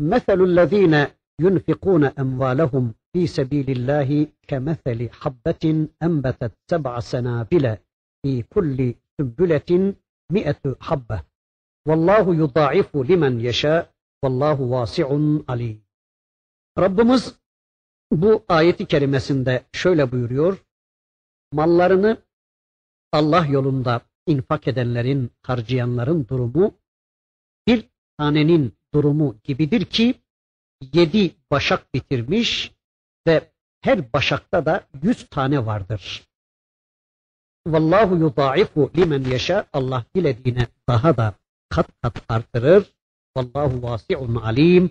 [0.00, 7.78] Meselul lezine yunfikune emvalehum fi sebilillahi kemeseli habbetin enbetet seb'a senabile
[8.24, 9.98] fi kulli sümbületin
[10.30, 11.20] mi'etu habbe.
[11.86, 15.84] Vallahu yudaifu limen yeşâ Vallahu vasi'un alim.
[16.78, 17.38] Rabbimiz
[18.12, 20.64] bu ayeti kerimesinde şöyle buyuruyor.
[21.52, 22.22] Mallarını
[23.12, 26.74] Allah yolunda infak edenlerin, harcayanların durumu
[27.66, 27.88] bir
[28.18, 30.14] tanenin durumu gibidir ki
[30.92, 32.72] yedi başak bitirmiş
[33.26, 36.28] ve her başakta da yüz tane vardır.
[37.66, 41.34] Vallahu yudaifu limen yaşa Allah dilediğine daha da
[41.68, 42.94] kat kat artırır.
[43.36, 44.90] Vallahu vasi'un alim.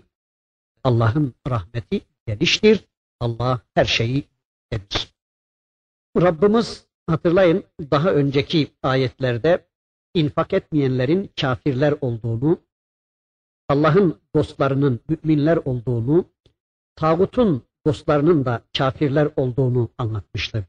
[0.84, 2.86] Allah'ın rahmeti geniştir.
[3.24, 4.24] Allah her şeyi
[4.72, 5.14] bilir.
[6.18, 9.68] Rabbimiz hatırlayın daha önceki ayetlerde
[10.14, 12.60] infak etmeyenlerin kafirler olduğunu,
[13.70, 16.26] Allah'ın dostlarının müminler olduğunu,
[16.96, 20.68] tağutun dostlarının da kafirler olduğunu anlatmıştı.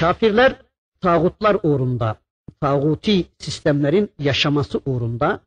[0.00, 0.62] Kafirler
[1.00, 2.16] tağutlar uğrunda,
[2.60, 5.40] tağuti sistemlerin yaşaması uğrunda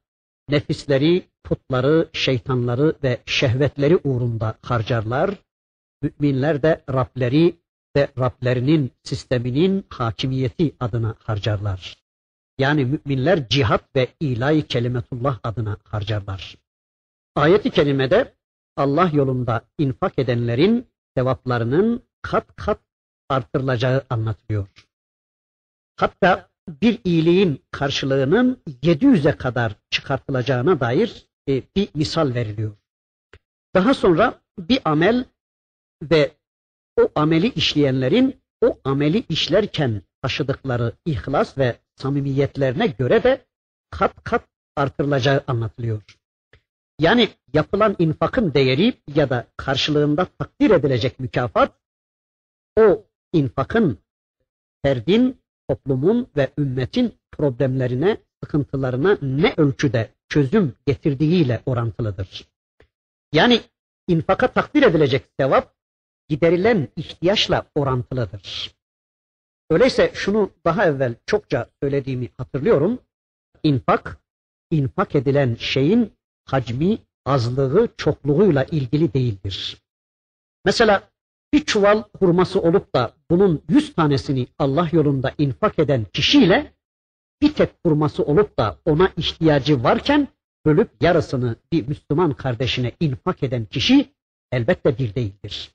[0.50, 5.49] nefisleri, putları, şeytanları ve şehvetleri uğrunda harcarlar.
[6.02, 7.56] Müminler de Rableri
[7.96, 11.98] ve Rablerinin sisteminin hakimiyeti adına harcarlar.
[12.58, 16.58] Yani müminler cihat ve ilahi kelimetullah adına harcarlar.
[17.36, 18.34] Ayet-i kerimede
[18.78, 22.80] Allah yolunda infak edenlerin sevaplarının kat kat
[23.30, 24.68] artırılacağı anlatılıyor.
[25.96, 26.50] Hatta
[26.82, 32.78] bir iyiliğin karşılığının 700'e kadar çıkartılacağına dair e, bir misal veriliyor.
[33.76, 35.26] Daha sonra bir amel
[36.02, 36.32] ve
[37.02, 43.46] o ameli işleyenlerin o ameli işlerken taşıdıkları ihlas ve samimiyetlerine göre de
[43.90, 46.04] kat kat artırılacağı anlatılıyor.
[47.00, 51.80] Yani yapılan infakın değeri ya da karşılığında takdir edilecek mükafat
[52.80, 53.98] o infakın
[54.84, 62.48] ferdin, toplumun ve ümmetin problemlerine, sıkıntılarına ne ölçüde çözüm getirdiğiyle orantılıdır.
[63.34, 63.62] Yani
[64.08, 65.79] infaka takdir edilecek sevap
[66.30, 68.76] giderilen ihtiyaçla orantılıdır.
[69.70, 73.00] Öyleyse şunu daha evvel çokça söylediğimi hatırlıyorum.
[73.64, 74.18] İnfak,
[74.72, 76.14] infak edilen şeyin
[76.46, 79.78] hacmi, azlığı, çokluğuyla ilgili değildir.
[80.66, 81.10] Mesela
[81.54, 86.74] bir çuval hurması olup da bunun yüz tanesini Allah yolunda infak eden kişiyle
[87.42, 90.28] bir tek hurması olup da ona ihtiyacı varken
[90.66, 94.14] bölüp yarısını bir Müslüman kardeşine infak eden kişi
[94.52, 95.72] elbette bir değildir.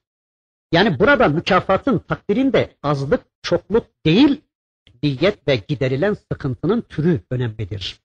[0.74, 4.40] Yani burada mükafatın takdirinde azlık, çokluk değil,
[5.02, 8.00] niyet ve giderilen sıkıntının türü önemlidir.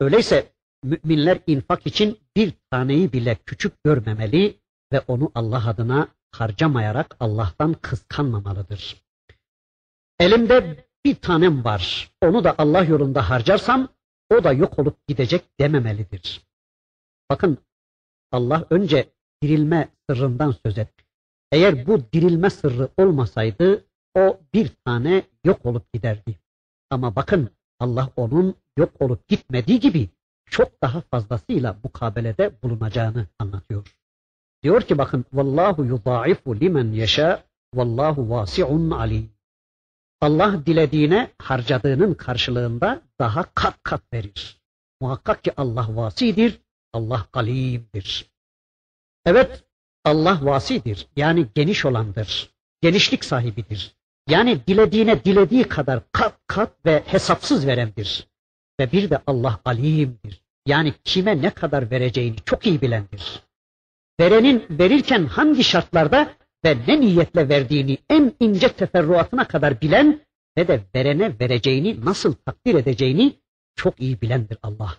[0.00, 0.52] Öyleyse
[0.84, 4.60] müminler infak için bir taneyi bile küçük görmemeli
[4.92, 9.04] ve onu Allah adına harcamayarak Allah'tan kıskanmamalıdır.
[10.20, 13.88] Elimde bir tanem var, onu da Allah yolunda harcarsam
[14.30, 16.42] o da yok olup gidecek dememelidir.
[17.30, 17.58] Bakın
[18.32, 21.05] Allah önce dirilme sırrından söz etti.
[21.52, 26.38] Eğer bu dirilme sırrı olmasaydı o bir tane yok olup giderdi.
[26.90, 30.08] Ama bakın Allah onun yok olup gitmediği gibi
[30.50, 33.96] çok daha fazlasıyla mukabelede bulunacağını anlatıyor.
[34.62, 39.30] Diyor ki bakın vallahu yudaifu limen yeşa vallahu vasiun alim.
[40.20, 44.60] Allah dilediğine harcadığının karşılığında daha kat kat verir.
[45.00, 46.60] Muhakkak ki Allah vasidir,
[46.92, 48.30] Allah alimdir.
[49.24, 49.64] Evet,
[50.06, 51.06] Allah vasidir.
[51.16, 52.50] Yani geniş olandır.
[52.82, 53.96] Genişlik sahibidir.
[54.28, 58.28] Yani dilediğine dilediği kadar kat kat ve hesapsız verendir.
[58.80, 60.42] Ve bir de Allah alimdir.
[60.66, 63.42] Yani kime ne kadar vereceğini çok iyi bilendir.
[64.20, 70.20] Verenin verirken hangi şartlarda ve ne niyetle verdiğini en ince teferruatına kadar bilen
[70.58, 73.36] ve de verene vereceğini nasıl takdir edeceğini
[73.76, 74.96] çok iyi bilendir Allah.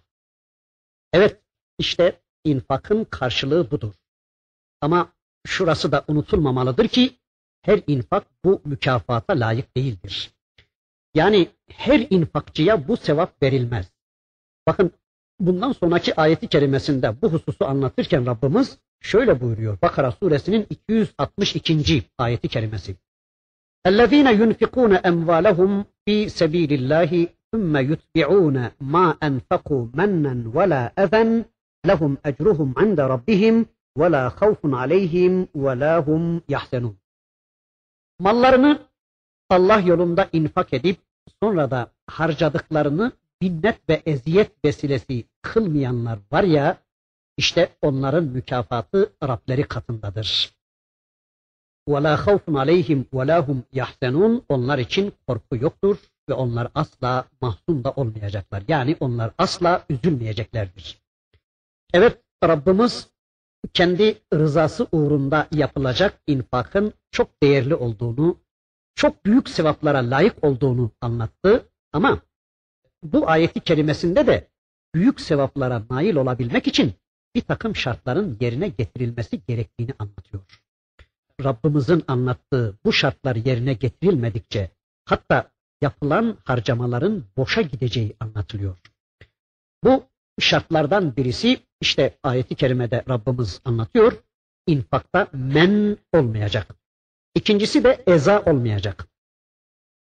[1.14, 1.42] Evet
[1.80, 3.94] işte infakın karşılığı budur.
[4.81, 5.13] Ama
[5.47, 7.19] şurası da unutulmamalıdır ki
[7.63, 10.31] her infak bu mükafata layık değildir.
[11.15, 13.93] Yani her infakçıya bu sevap verilmez.
[14.67, 14.91] Bakın
[15.41, 19.79] bundan sonraki ayeti kerimesinde bu hususu anlatırken Rabbimiz şöyle buyuruyor.
[19.83, 22.03] Bakara suresinin 262.
[22.19, 22.97] ayeti kerimesi.
[23.87, 28.57] اَلَّذ۪ينَ يُنْفِقُونَ اَمْوَالَهُمْ ف۪ي سَب۪يلِ اللّٰهِ ثُمَّ يُتْبِعُونَ
[28.95, 31.45] مَا أَنْفَقُوا مَنًّا وَلَا أَذًا
[31.87, 33.67] لَهُمْ أَجْرُهُمْ عِنْدَ رَبِّهِمْ
[33.99, 36.95] وَلَا خَوْفٌ عَلَيْهِمْ وَلَا هُمْ يَحْزَنُونَ
[38.19, 38.87] Mallarını
[39.51, 40.99] Allah yolunda infak edip
[41.43, 46.77] sonra da harcadıklarını minnet ve eziyet vesilesi kılmayanlar var ya,
[47.37, 50.55] işte onların mükafatı Rableri katındadır.
[51.89, 55.97] وَلَا خَوْفٌ عَلَيْهِمْ وَلَا هُمْ يَحْزَنُونَ Onlar için korku yoktur
[56.29, 58.63] ve onlar asla mahzun da olmayacaklar.
[58.69, 61.03] Yani onlar asla üzülmeyeceklerdir.
[61.93, 63.13] Evet Rabbimiz
[63.74, 68.38] kendi rızası uğrunda yapılacak infakın çok değerli olduğunu,
[68.96, 72.20] çok büyük sevaplara layık olduğunu anlattı ama
[73.04, 74.48] bu ayeti kerimesinde de
[74.96, 76.94] büyük sevaplara nail olabilmek için
[77.36, 80.44] bir takım şartların yerine getirilmesi gerektiğini anlatıyor.
[81.44, 84.72] Rabbimizin anlattığı bu şartlar yerine getirilmedikçe
[85.06, 85.52] hatta
[85.82, 88.78] yapılan harcamaların boşa gideceği anlatılıyor.
[89.84, 90.04] Bu
[90.40, 94.24] şartlardan birisi işte ayeti kerimede Rabbimiz anlatıyor.
[94.68, 96.76] infakta men olmayacak.
[97.36, 99.08] İkincisi de eza olmayacak.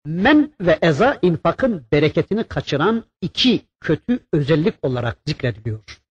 [0.06, 6.02] Men ve eza infakın bereketini kaçıran iki kötü özellik olarak zikrediliyor.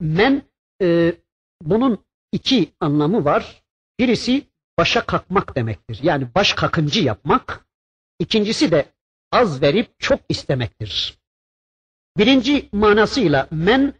[0.00, 0.42] Men
[0.82, 1.14] e,
[1.62, 3.62] bunun iki anlamı var.
[3.98, 4.46] Birisi
[4.78, 6.00] başa kalkmak demektir.
[6.02, 7.66] Yani baş kakıncı yapmak.
[8.18, 8.86] İkincisi de
[9.32, 11.18] az verip çok istemektir.
[12.18, 13.94] Birinci manasıyla men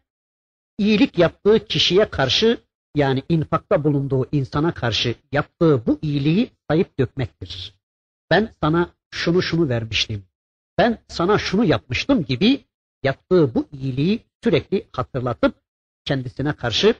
[0.78, 2.58] iyilik yaptığı kişiye karşı
[2.94, 7.74] yani infakta bulunduğu insana karşı yaptığı bu iyiliği sayıp dökmektir.
[8.30, 10.24] Ben sana şunu şunu vermiştim.
[10.78, 12.64] Ben sana şunu yapmıştım gibi
[13.02, 15.54] yaptığı bu iyiliği sürekli hatırlatıp
[16.04, 16.94] kendisine karşı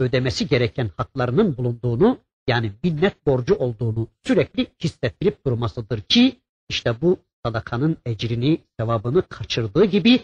[0.00, 7.96] ödemesi gereken haklarının bulunduğunu yani minnet borcu olduğunu sürekli hissettirip durmasıdır ki işte bu sadakanın
[8.06, 10.20] ecrini, sevabını kaçırdığı gibi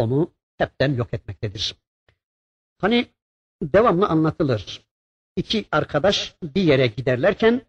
[0.00, 1.74] onu hepten yok etmektedir.
[2.80, 3.06] Hani
[3.62, 4.86] devamlı anlatılır.
[5.36, 7.62] İki arkadaş bir yere giderlerken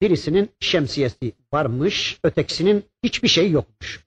[0.00, 4.04] birisinin şemsiyesi varmış, ötekisinin hiçbir şey yokmuş.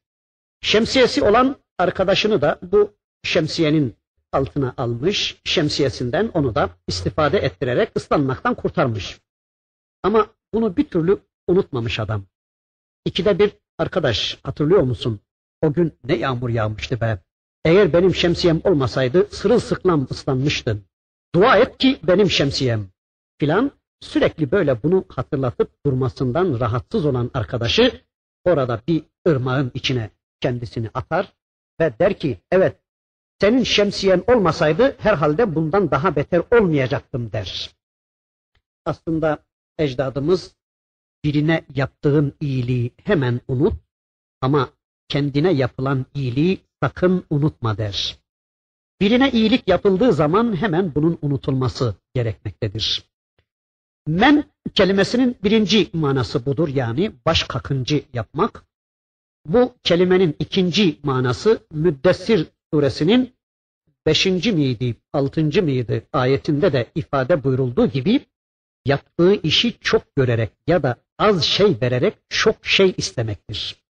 [0.61, 3.95] Şemsiyesi olan arkadaşını da bu şemsiyenin
[4.31, 9.19] altına almış, şemsiyesinden onu da istifade ettirerek ıslanmaktan kurtarmış.
[10.03, 12.25] Ama bunu bir türlü unutmamış adam.
[13.05, 15.19] İkide bir arkadaş hatırlıyor musun?
[15.61, 17.19] O gün ne yağmur yağmıştı be.
[17.65, 20.85] Eğer benim şemsiyem olmasaydı sırılsıklam ıslanmıştın.
[21.35, 22.87] Dua et ki benim şemsiyem
[23.39, 28.01] filan sürekli böyle bunu hatırlatıp durmasından rahatsız olan arkadaşı
[28.43, 30.09] orada bir ırmağın içine
[30.41, 31.33] kendisini atar
[31.79, 32.79] ve der ki evet
[33.41, 37.75] senin şemsiyen olmasaydı herhalde bundan daha beter olmayacaktım der.
[38.85, 39.37] Aslında
[39.77, 40.55] ecdadımız
[41.23, 43.73] birine yaptığın iyiliği hemen unut
[44.41, 44.69] ama
[45.07, 48.17] kendine yapılan iyiliği sakın unutma der.
[49.01, 53.03] Birine iyilik yapıldığı zaman hemen bunun unutulması gerekmektedir.
[54.07, 58.65] Men kelimesinin birinci manası budur yani baş kakıncı yapmak.
[59.45, 63.33] Bu kelimenin ikinci manası Müddessir suresinin
[64.05, 68.25] beşinci miydi, altıncı mıydı ayetinde de ifade buyurulduğu gibi
[68.85, 73.85] yaptığı işi çok görerek ya da az şey vererek çok şey istemektir.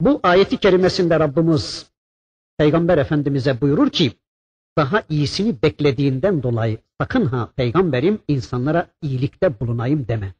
[0.00, 1.93] Bu ayeti kerimesinde Rabbimiz
[2.58, 4.12] Peygamber Efendimiz'e buyurur ki
[4.76, 10.34] daha iyisini beklediğinden dolayı sakın ha peygamberim insanlara iyilikte bulunayım deme.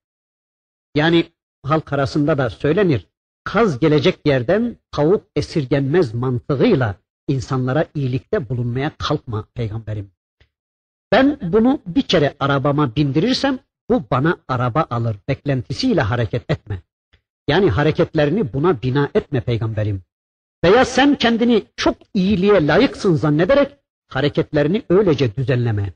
[0.95, 3.07] Yani halk arasında da söylenir.
[3.45, 6.97] Kaz gelecek yerden tavuk esirgenmez mantığıyla
[7.29, 10.11] insanlara iyilikte bulunmaya kalkma peygamberim.
[11.13, 13.59] Ben bunu bir kere arabama bindirirsem
[13.91, 16.83] bu bana araba alır beklentisiyle hareket etme.
[17.49, 20.03] Yani hareketlerini buna bina etme peygamberim.
[20.65, 23.73] Veya sen kendini çok iyiliğe layıksın zannederek
[24.09, 25.93] hareketlerini öylece düzenleme.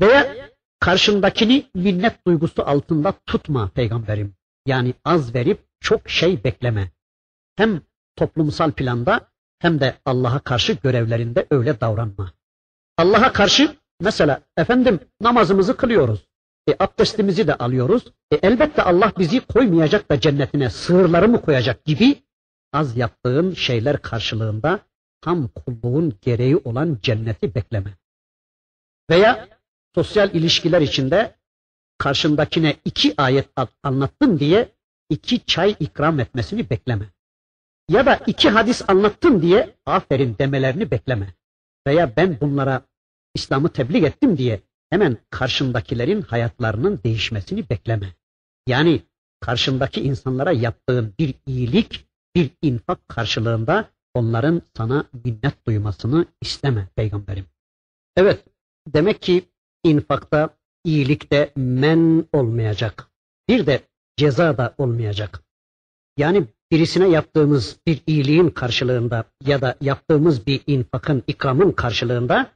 [0.00, 0.34] Veya
[0.80, 4.34] karşındakini minnet duygusu altında tutma peygamberim.
[4.66, 6.90] Yani az verip çok şey bekleme.
[7.56, 7.80] Hem
[8.16, 9.20] toplumsal planda
[9.58, 12.32] hem de Allah'a karşı görevlerinde öyle davranma.
[12.96, 16.28] Allah'a karşı mesela efendim namazımızı kılıyoruz.
[16.68, 18.04] E, abdestimizi de alıyoruz.
[18.32, 22.22] E, elbette Allah bizi koymayacak da cennetine sığırları mı koyacak gibi
[22.72, 24.80] az yaptığın şeyler karşılığında
[25.20, 27.94] tam kulluğun gereği olan cenneti bekleme.
[29.10, 29.48] Veya
[29.94, 31.34] sosyal ilişkiler içinde
[31.98, 33.48] karşındakine iki ayet
[33.82, 34.72] anlattın diye
[35.10, 37.04] iki çay ikram etmesini bekleme.
[37.88, 41.34] Ya da iki hadis anlattın diye aferin demelerini bekleme.
[41.86, 42.82] Veya ben bunlara
[43.34, 44.60] İslam'ı tebliğ ettim diye
[44.90, 48.14] hemen karşındakilerin hayatlarının değişmesini bekleme.
[48.66, 49.02] Yani
[49.40, 52.07] karşındaki insanlara yaptığın bir iyilik,
[52.38, 57.44] bir infak karşılığında onların sana minnet duymasını isteme peygamberim.
[58.16, 58.44] Evet,
[58.88, 59.42] demek ki
[59.84, 60.50] infakta,
[60.84, 63.10] iyilikte men olmayacak.
[63.48, 63.80] Bir de
[64.16, 65.42] ceza da olmayacak.
[66.16, 72.52] Yani birisine yaptığımız bir iyiliğin karşılığında ya da yaptığımız bir infakın, ikramın karşılığında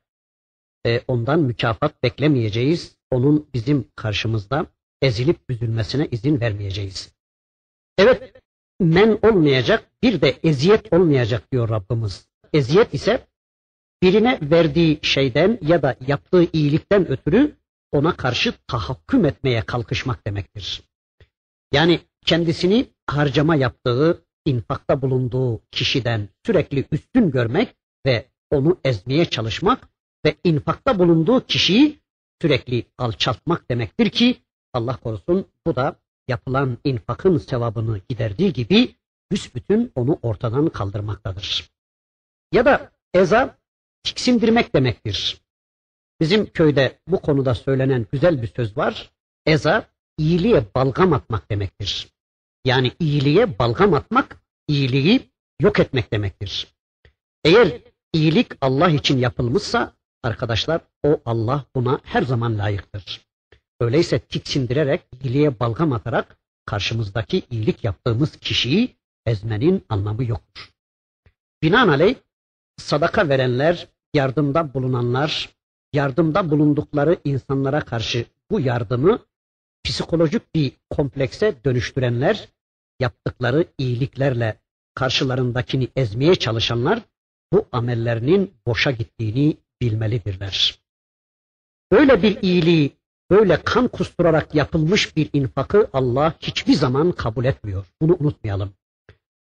[0.86, 2.96] e, ondan mükafat beklemeyeceğiz.
[3.10, 4.66] Onun bizim karşımızda
[5.02, 7.14] ezilip büzülmesine izin vermeyeceğiz.
[7.98, 8.31] Evet,
[8.82, 12.28] men olmayacak, bir de eziyet olmayacak diyor Rabbimiz.
[12.52, 13.26] Eziyet ise
[14.02, 17.56] birine verdiği şeyden ya da yaptığı iyilikten ötürü
[17.92, 20.82] ona karşı tahakküm etmeye kalkışmak demektir.
[21.72, 27.74] Yani kendisini harcama yaptığı, infakta bulunduğu kişiden sürekli üstün görmek
[28.06, 29.88] ve onu ezmeye çalışmak
[30.24, 32.00] ve infakta bulunduğu kişiyi
[32.40, 34.36] sürekli alçaltmak demektir ki
[34.72, 35.96] Allah korusun bu da
[36.28, 38.94] yapılan infakın sevabını giderdiği gibi
[39.32, 41.70] büsbütün onu ortadan kaldırmaktadır.
[42.52, 43.58] Ya da eza
[44.02, 45.42] tiksindirmek demektir.
[46.20, 49.12] Bizim köyde bu konuda söylenen güzel bir söz var.
[49.46, 52.08] Eza iyiliğe balgam atmak demektir.
[52.64, 56.74] Yani iyiliğe balgam atmak, iyiliği yok etmek demektir.
[57.44, 57.80] Eğer
[58.12, 59.92] iyilik Allah için yapılmışsa
[60.22, 63.31] arkadaşlar o Allah buna her zaman layıktır.
[63.82, 70.70] Öyleyse tiksindirerek, iyiliğe balgam atarak karşımızdaki iyilik yaptığımız kişiyi ezmenin anlamı yoktur.
[71.62, 72.14] Binaenaleyh
[72.76, 75.50] sadaka verenler, yardımda bulunanlar,
[75.92, 79.18] yardımda bulundukları insanlara karşı bu yardımı
[79.84, 82.48] psikolojik bir komplekse dönüştürenler,
[83.00, 84.60] yaptıkları iyiliklerle
[84.94, 87.02] karşılarındakini ezmeye çalışanlar
[87.52, 90.78] bu amellerinin boşa gittiğini bilmelidirler.
[91.92, 93.01] Böyle bir iyiliği
[93.32, 97.86] böyle kan kusturarak yapılmış bir infakı Allah hiçbir zaman kabul etmiyor.
[98.00, 98.72] Bunu unutmayalım.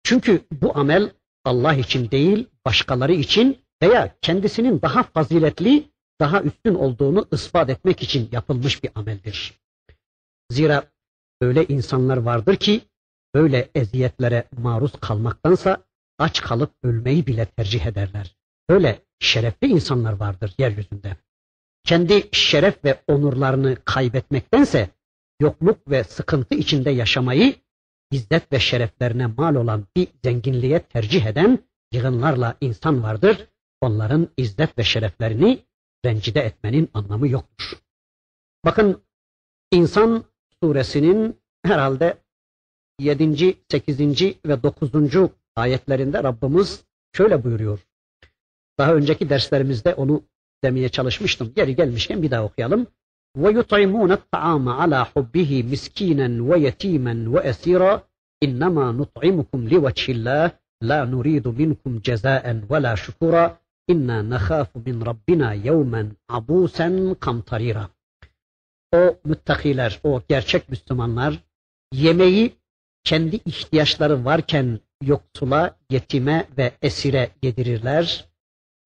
[0.04, 1.12] Çünkü bu amel
[1.46, 8.30] Allah için değil, başkaları için veya kendisinin daha faziletli, daha üstün olduğunu ispat etmek için
[8.32, 9.60] yapılmış bir ameldir.
[10.52, 10.84] Zira
[11.42, 12.82] öyle insanlar vardır ki
[13.36, 15.84] böyle eziyetlere maruz kalmaktansa
[16.20, 18.36] aç kalıp ölmeyi bile tercih ederler.
[18.70, 21.18] Böyle şerefli insanlar vardır yeryüzünde.
[21.84, 24.90] Kendi şeref ve onurlarını kaybetmektense
[25.42, 27.56] yokluk ve sıkıntı içinde yaşamayı
[28.12, 31.60] izzet ve şereflerine mal olan bir zenginliğe tercih eden
[31.94, 33.48] yığınlarla insan vardır.
[33.82, 35.66] Onların izzet ve şereflerini
[36.06, 37.80] rencide etmenin anlamı yoktur.
[38.66, 39.04] Bakın
[39.74, 40.24] İnsan
[40.64, 42.18] suresinin herhalde
[43.00, 43.58] 7.
[43.72, 44.00] 8.
[44.46, 44.92] ve 9.
[45.56, 47.88] ayetlerinde Rabbimiz şöyle buyuruyor.
[48.80, 50.24] Daha önceki derslerimizde onu
[50.64, 51.54] demeye çalışmıştım.
[51.56, 52.88] Geri gelmişken bir daha okuyalım.
[53.38, 58.04] Ve yut'imûne ta'ame ala hubbihi miskinen ve yetimen ve esira
[58.42, 60.52] innema nut'imukum li vecihillah
[60.84, 63.58] la nuridu minkum cezaen ve la şukura
[63.88, 67.90] inna nakhafu min rabbina yevmen abusen kamtarira.
[68.94, 71.40] O müttakiler, o gerçek Müslümanlar
[71.94, 72.56] yemeği
[73.04, 78.26] kendi ihtiyaçları varken yoksula, yetime ve esire yedirirler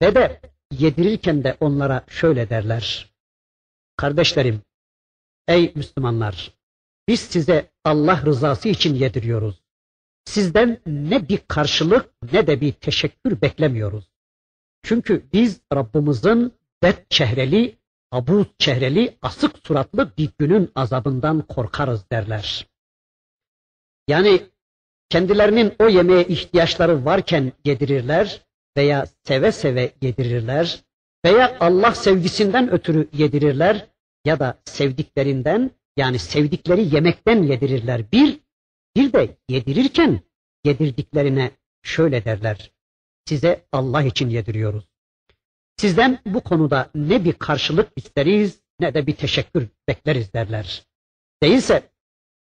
[0.02, 0.42] ve de
[0.72, 3.14] yedirirken de onlara şöyle derler.
[3.98, 4.62] Kardeşlerim,
[5.48, 6.54] ey Müslümanlar,
[7.08, 9.62] biz size Allah rızası için yediriyoruz.
[10.26, 14.12] Sizden ne bir karşılık ne de bir teşekkür beklemiyoruz.
[14.84, 16.54] Çünkü biz Rabbimizin
[16.84, 17.78] bet çehreli,
[18.12, 22.68] abuz çehreli, asık suratlı bir günün azabından korkarız derler.
[24.08, 24.42] Yani
[25.10, 28.47] kendilerinin o yemeğe ihtiyaçları varken yedirirler
[28.78, 30.84] veya seve seve yedirirler
[31.26, 33.88] veya Allah sevgisinden ötürü yedirirler
[34.26, 38.12] ya da sevdiklerinden yani sevdikleri yemekten yedirirler.
[38.12, 38.40] Bir,
[38.96, 40.22] bir de yedirirken
[40.64, 41.52] yedirdiklerine
[41.84, 42.72] şöyle derler.
[43.26, 44.90] Size Allah için yediriyoruz.
[45.78, 50.86] Sizden bu konuda ne bir karşılık isteriz ne de bir teşekkür bekleriz derler.
[51.44, 51.92] Değilse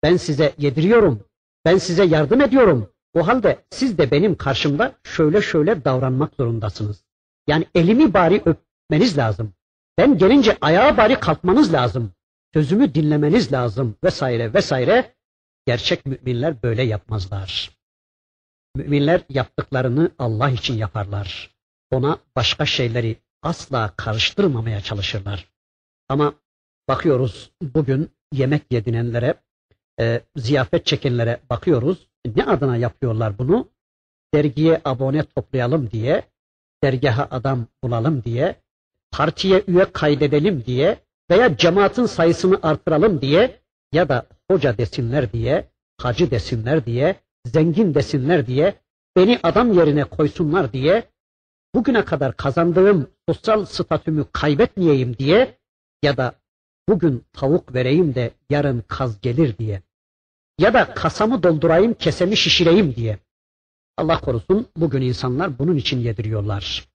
[0.03, 1.25] ben size yediriyorum,
[1.65, 2.93] ben size yardım ediyorum.
[3.17, 7.05] O halde siz de benim karşımda şöyle şöyle davranmak zorundasınız.
[7.47, 9.53] Yani elimi bari öpmeniz lazım.
[9.99, 12.13] Ben gelince ayağa bari kalkmanız lazım.
[12.55, 15.15] Sözümü dinlemeniz lazım vesaire vesaire.
[15.67, 17.71] Gerçek müminler böyle yapmazlar.
[18.75, 21.57] Müminler yaptıklarını Allah için yaparlar.
[21.91, 25.49] Ona başka şeyleri asla karıştırmamaya çalışırlar.
[26.09, 26.35] Ama
[26.89, 29.35] bakıyoruz bugün yemek yedinenlere,
[30.01, 32.09] e, ziyafet çekenlere bakıyoruz.
[32.37, 33.69] Ne adına yapıyorlar bunu?
[34.35, 36.23] Dergiye abone toplayalım diye,
[36.83, 38.57] dergaha adam bulalım diye,
[39.11, 40.99] partiye üye kaydedelim diye
[41.31, 43.61] veya cemaatin sayısını artıralım diye
[43.93, 47.17] ya da hoca desinler diye, hacı desinler diye,
[47.47, 48.75] zengin desinler diye,
[49.17, 51.09] beni adam yerine koysunlar diye,
[51.75, 55.59] bugüne kadar kazandığım sosyal statümü kaybetmeyeyim diye
[56.03, 56.33] ya da
[56.89, 59.83] bugün tavuk vereyim de yarın kaz gelir diye
[60.59, 63.19] ya da kasamı doldurayım kesemi şişireyim diye.
[63.97, 66.89] Allah korusun bugün insanlar bunun için yediriyorlar.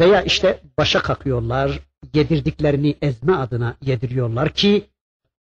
[0.00, 1.80] Veya işte başa kakıyorlar,
[2.14, 4.90] yedirdiklerini ezme adına yediriyorlar ki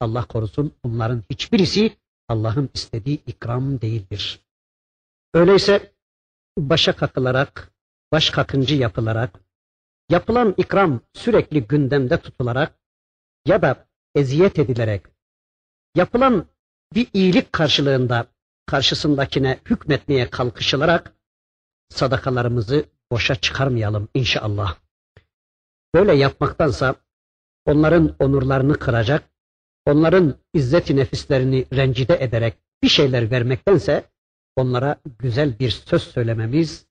[0.01, 1.97] Allah korusun bunların hiçbirisi
[2.28, 4.41] Allah'ın istediği ikram değildir.
[5.34, 5.93] Öyleyse
[6.59, 7.72] başa kakılarak,
[8.12, 9.41] baş kakıncı yapılarak,
[10.11, 12.78] yapılan ikram sürekli gündemde tutularak
[13.47, 15.03] ya da eziyet edilerek,
[15.95, 16.47] yapılan
[16.95, 18.26] bir iyilik karşılığında
[18.66, 21.14] karşısındakine hükmetmeye kalkışılarak
[21.88, 24.76] sadakalarımızı boşa çıkarmayalım inşallah.
[25.95, 26.95] Böyle yapmaktansa
[27.66, 29.30] onların onurlarını kıracak,
[29.86, 34.11] onların izzeti nefislerini rencide ederek bir şeyler vermektense
[34.57, 36.86] onlara güzel bir söz söylememiz,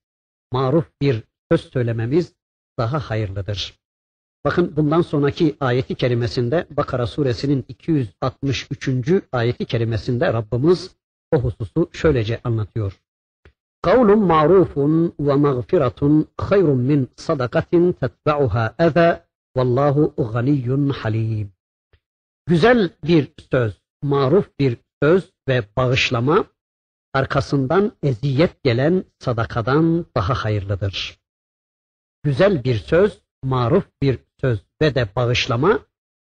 [0.52, 2.34] maruf bir söz söylememiz
[2.78, 3.79] daha hayırlıdır.
[4.44, 8.88] Bakın bundan sonraki ayeti kerimesinde Bakara suresinin 263.
[9.32, 10.96] ayeti kerimesinde Rabbimiz
[11.32, 13.00] o hususu şöylece anlatıyor.
[13.82, 19.26] Kavlun ma'rufun ve mağfiratun hayrun min sadakatin tetba'uha eza
[19.56, 20.94] vallahu ganiyyun.
[22.46, 26.44] Güzel bir söz, maruf bir söz ve bağışlama
[27.14, 31.18] arkasından eziyet gelen sadakadan daha hayırlıdır.
[32.24, 35.80] Güzel bir söz, maruf bir söz ve de bağışlama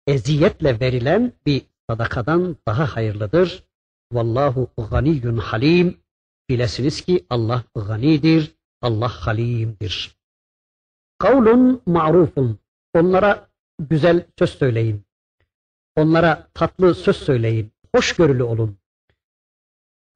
[0.06, 3.64] eziyetle verilen bir sadakadan daha hayırlıdır.
[4.12, 5.98] Vallahu ganiyyun halim.
[6.48, 10.16] Bilesiniz ki Allah ganidir, Allah halimdir.
[11.18, 12.59] Kavlun ma'rufun.
[12.94, 13.48] Onlara
[13.78, 15.04] güzel söz söyleyin.
[15.96, 17.72] Onlara tatlı söz söyleyin.
[17.94, 18.78] Hoşgörülü olun.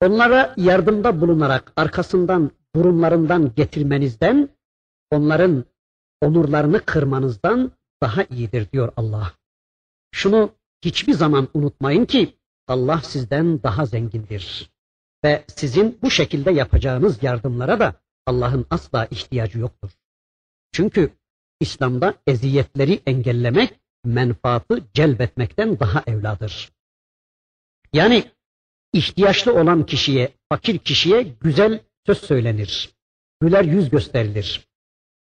[0.00, 4.48] onlara yardımda bulunarak arkasından burunlarından getirmenizden,
[5.10, 5.64] onların
[6.20, 7.72] onurlarını kırmanızdan
[8.02, 9.34] daha iyidir diyor Allah.
[10.10, 12.36] Şunu hiçbir zaman unutmayın ki
[12.68, 14.70] Allah sizden daha zengindir.
[15.24, 17.94] Ve sizin bu şekilde yapacağınız yardımlara da
[18.26, 19.90] Allah'ın asla ihtiyacı yoktur.
[20.72, 21.12] Çünkü
[21.60, 26.72] İslam'da eziyetleri engellemek menfaatı celbetmekten daha evladır.
[27.92, 28.24] Yani
[28.92, 32.90] ihtiyaçlı olan kişiye, fakir kişiye güzel söz söylenir.
[33.40, 34.68] Güler yüz gösterilir.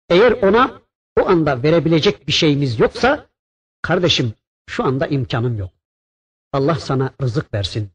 [0.09, 0.83] Eğer ona
[1.19, 3.27] o anda verebilecek bir şeyimiz yoksa,
[3.83, 4.35] kardeşim
[4.71, 5.71] şu anda imkanım yok.
[6.53, 7.91] Allah sana rızık versin.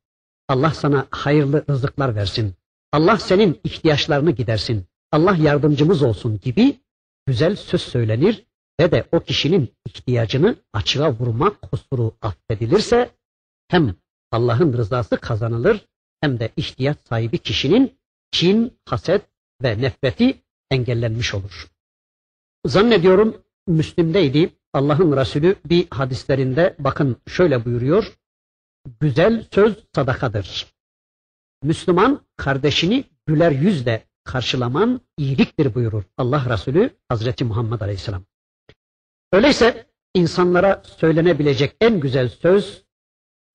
[0.47, 2.55] Allah sana hayırlı rızıklar versin.
[2.91, 4.86] Allah senin ihtiyaçlarını gidersin.
[5.11, 6.80] Allah yardımcımız olsun gibi
[7.26, 8.45] güzel söz söylenir
[8.80, 13.11] ve de o kişinin ihtiyacını açığa vurmak kusuru affedilirse
[13.67, 13.95] hem
[14.32, 15.86] Allah'ın rızası kazanılır
[16.21, 17.99] hem de ihtiyaç sahibi kişinin
[18.32, 19.21] kin, haset
[19.63, 21.72] ve nefreti engellenmiş olur.
[22.66, 24.49] Zannediyorum Müslim'deydi.
[24.74, 28.18] Allah'ın Resulü bir hadislerinde bakın şöyle buyuruyor.
[28.99, 30.74] Güzel söz sadakadır.
[31.64, 38.26] Müslüman kardeşini güler yüzle karşılaman iyiliktir buyurur Allah Resulü Hazreti Muhammed Aleyhisselam.
[39.32, 42.84] Öyleyse insanlara söylenebilecek en güzel söz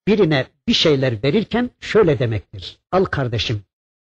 [0.07, 2.81] birine bir şeyler verirken şöyle demektir.
[2.93, 3.63] Al kardeşim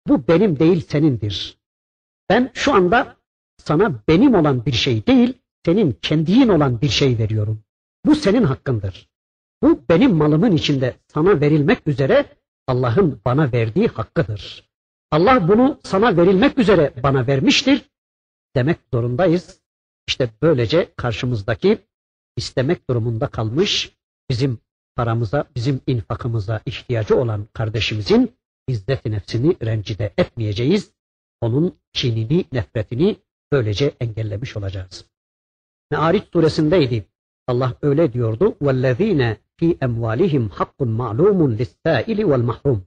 [0.08, 1.58] bu benim değil senindir.
[2.30, 3.21] Ben şu anda
[3.66, 5.34] sana benim olan bir şey değil
[5.66, 7.64] senin kendiyin olan bir şey veriyorum.
[8.06, 9.10] Bu senin hakkındır.
[9.64, 12.26] Bu benim malımın içinde sana verilmek üzere
[12.68, 14.70] Allah'ın bana verdiği hakkıdır.
[15.12, 17.90] Allah bunu sana verilmek üzere bana vermiştir
[18.56, 19.62] demek zorundayız.
[20.08, 21.78] İşte böylece karşımızdaki
[22.38, 23.96] istemek durumunda kalmış
[24.30, 24.60] bizim
[24.96, 28.32] paramıza, bizim infakımıza ihtiyacı olan kardeşimizin
[28.68, 30.92] izzet nefsini rencide etmeyeceğiz.
[31.42, 33.16] Onun kinini, nefretini
[33.53, 35.05] böylece engellemiş olacağız.
[35.91, 37.07] Me'ariç suresindeydi.
[37.47, 38.57] Allah öyle diyordu.
[38.61, 42.81] وَالَّذ۪ينَ ف۪ي اَمْوَالِهِمْ حَقٌّ مَعْلُومٌ لِلسَّائِلِ وَالْمَحْرُومِ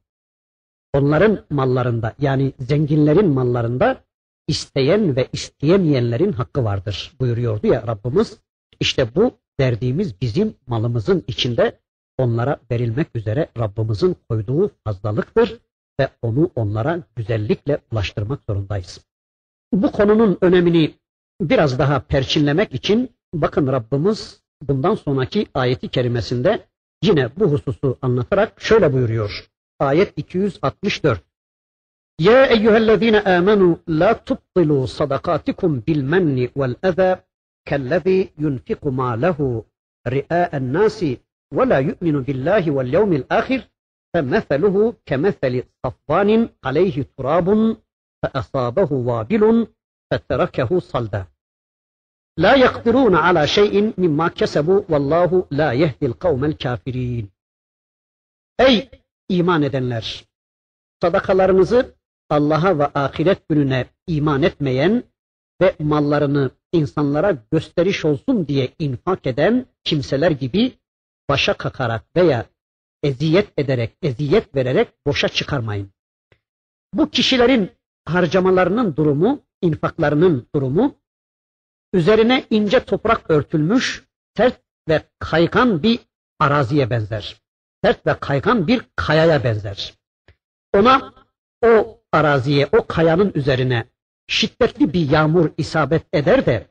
[0.94, 4.04] Onların mallarında yani zenginlerin mallarında
[4.48, 8.40] isteyen ve isteyemeyenlerin hakkı vardır buyuruyordu ya Rabbimiz.
[8.80, 11.80] İşte bu verdiğimiz bizim malımızın içinde
[12.18, 15.60] onlara verilmek üzere Rabbimizin koyduğu fazlalıktır
[16.00, 19.06] ve onu onlara güzellikle ulaştırmak zorundayız.
[19.74, 20.96] Bu konunun önemini
[21.42, 26.68] biraz daha perçinlemek için bakın Rabbimiz bundan sonraki ayeti kerimesinde
[27.04, 29.50] yine bu hususu anlatarak şöyle buyuruyor.
[29.80, 31.22] Ayet 264.
[32.20, 37.24] Ya eyyühellezine amenu la tubtilu sadakatikum bil menni vel eza
[37.66, 39.66] kellezi yunfiku ma lehu
[40.08, 41.20] ri'a'en nasi
[41.54, 43.62] ve la yu'minu billahi vel yevmil ahir
[44.16, 44.76] فمثله
[45.10, 45.54] كمثل
[45.84, 46.30] صفوان
[46.68, 47.48] عليه تراب
[48.24, 49.68] فأصابه وابل
[50.12, 51.26] فتركه صلدا
[52.38, 57.30] لا يقدرون على شيء مما كسبوا والله لا يهدي القوم الكافرين
[58.60, 58.90] Ey
[59.30, 60.26] iman edenler!
[61.02, 61.96] Sadakalarınızı
[62.30, 65.04] Allah'a ve ahiret gününe iman etmeyen
[65.62, 70.74] ve mallarını insanlara gösteriş olsun diye infak eden kimseler gibi
[71.30, 72.46] başa kakarak veya
[73.04, 75.90] eziyet ederek, eziyet vererek boşa çıkarmayın.
[76.94, 77.72] Bu kişilerin
[78.05, 80.95] harcamalarının durumu, infaklarının durumu,
[81.93, 84.05] üzerine ince toprak örtülmüş,
[84.37, 86.01] sert ve kaygan bir
[86.39, 87.43] araziye benzer.
[87.85, 89.95] Sert ve kaygan bir kayaya benzer.
[90.75, 91.15] Ona
[91.65, 93.85] o araziye, o kayanın üzerine
[94.27, 96.67] şiddetli bir yağmur isabet eder de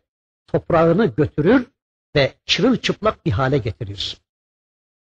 [0.48, 1.68] toprağını götürür
[2.16, 4.18] ve çırılçıplak bir hale getirir.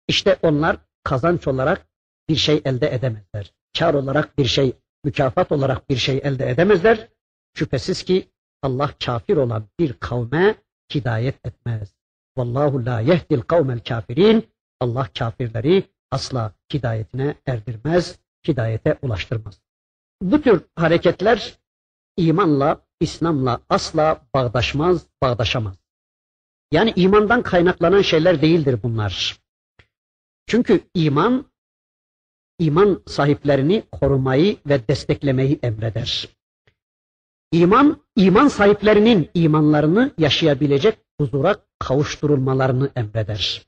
[0.09, 1.87] İşte onlar kazanç olarak
[2.29, 3.53] bir şey elde edemezler.
[3.79, 4.73] Kar olarak bir şey,
[5.05, 7.09] mükafat olarak bir şey elde edemezler.
[7.55, 8.29] Şüphesiz ki
[8.63, 10.55] Allah kafir olan bir kavme
[10.95, 11.95] hidayet etmez.
[12.37, 14.49] Vallahu la yehdil kavmel kafirin.
[14.81, 18.19] Allah kafirleri asla hidayetine erdirmez,
[18.49, 19.61] hidayete ulaştırmaz.
[20.23, 21.59] Bu tür hareketler
[22.17, 25.77] imanla, İslam'la asla bağdaşmaz, bağdaşamaz.
[26.73, 29.41] Yani imandan kaynaklanan şeyler değildir bunlar.
[30.47, 31.45] Çünkü iman,
[32.59, 36.29] iman sahiplerini korumayı ve desteklemeyi emreder.
[37.53, 43.67] İman, iman sahiplerinin imanlarını yaşayabilecek huzura kavuşturulmalarını emreder.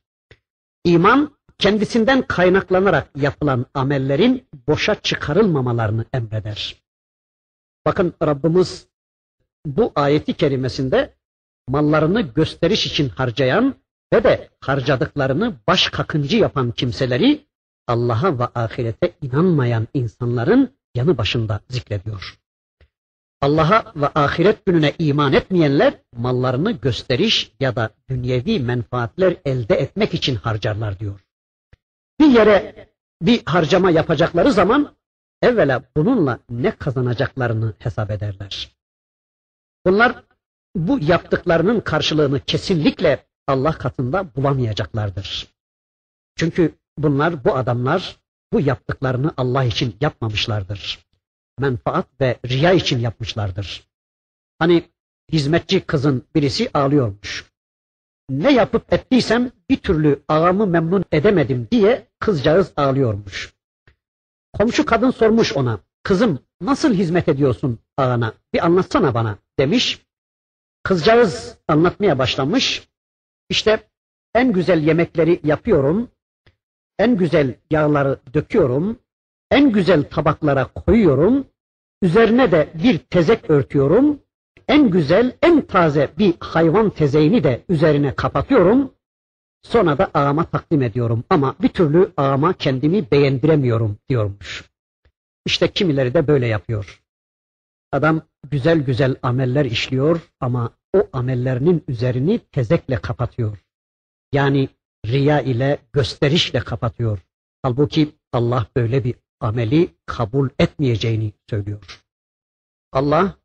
[0.84, 6.76] İman, kendisinden kaynaklanarak yapılan amellerin boşa çıkarılmamalarını emreder.
[7.86, 8.88] Bakın Rabbimiz
[9.66, 11.14] bu ayeti kerimesinde
[11.68, 13.74] mallarını gösteriş için harcayan
[14.12, 17.47] ve de harcadıklarını baş kakıncı yapan kimseleri
[17.87, 22.39] Allah'a ve ahirete inanmayan insanların yanı başında zikrediyor.
[23.41, 30.35] Allah'a ve ahiret gününe iman etmeyenler mallarını gösteriş ya da dünyevi menfaatler elde etmek için
[30.35, 31.20] harcarlar diyor.
[32.20, 32.89] Bir yere
[33.22, 34.95] bir harcama yapacakları zaman
[35.43, 38.76] evvela bununla ne kazanacaklarını hesap ederler.
[39.87, 40.24] Bunlar
[40.74, 45.49] bu yaptıklarının karşılığını kesinlikle Allah katında bulamayacaklardır.
[46.37, 48.16] Çünkü bunlar, bu adamlar
[48.53, 51.07] bu yaptıklarını Allah için yapmamışlardır.
[51.59, 53.88] Menfaat ve riya için yapmışlardır.
[54.59, 54.84] Hani
[55.32, 57.51] hizmetçi kızın birisi ağlıyormuş.
[58.30, 63.55] Ne yapıp ettiysem bir türlü ağamı memnun edemedim diye kızcağız ağlıyormuş.
[64.53, 70.03] Komşu kadın sormuş ona, kızım nasıl hizmet ediyorsun ağana bir anlatsana bana demiş.
[70.82, 72.88] Kızcağız anlatmaya başlamış.
[73.48, 73.88] İşte
[74.34, 76.11] en güzel yemekleri yapıyorum,
[77.01, 78.98] en güzel yağları döküyorum,
[79.51, 81.46] en güzel tabaklara koyuyorum,
[82.03, 84.20] üzerine de bir tezek örtüyorum,
[84.68, 88.92] en güzel, en taze bir hayvan tezeğini de üzerine kapatıyorum,
[89.62, 94.64] sonra da ağama takdim ediyorum ama bir türlü ağama kendimi beğendiremiyorum diyormuş.
[95.46, 97.03] İşte kimileri de böyle yapıyor.
[97.92, 103.59] Adam güzel güzel ameller işliyor ama o amellerinin üzerini tezekle kapatıyor.
[104.32, 104.68] Yani
[105.07, 107.18] riya ile gösterişle kapatıyor.
[107.62, 112.03] Halbuki Allah böyle bir ameli kabul etmeyeceğini söylüyor.
[112.92, 113.36] Allah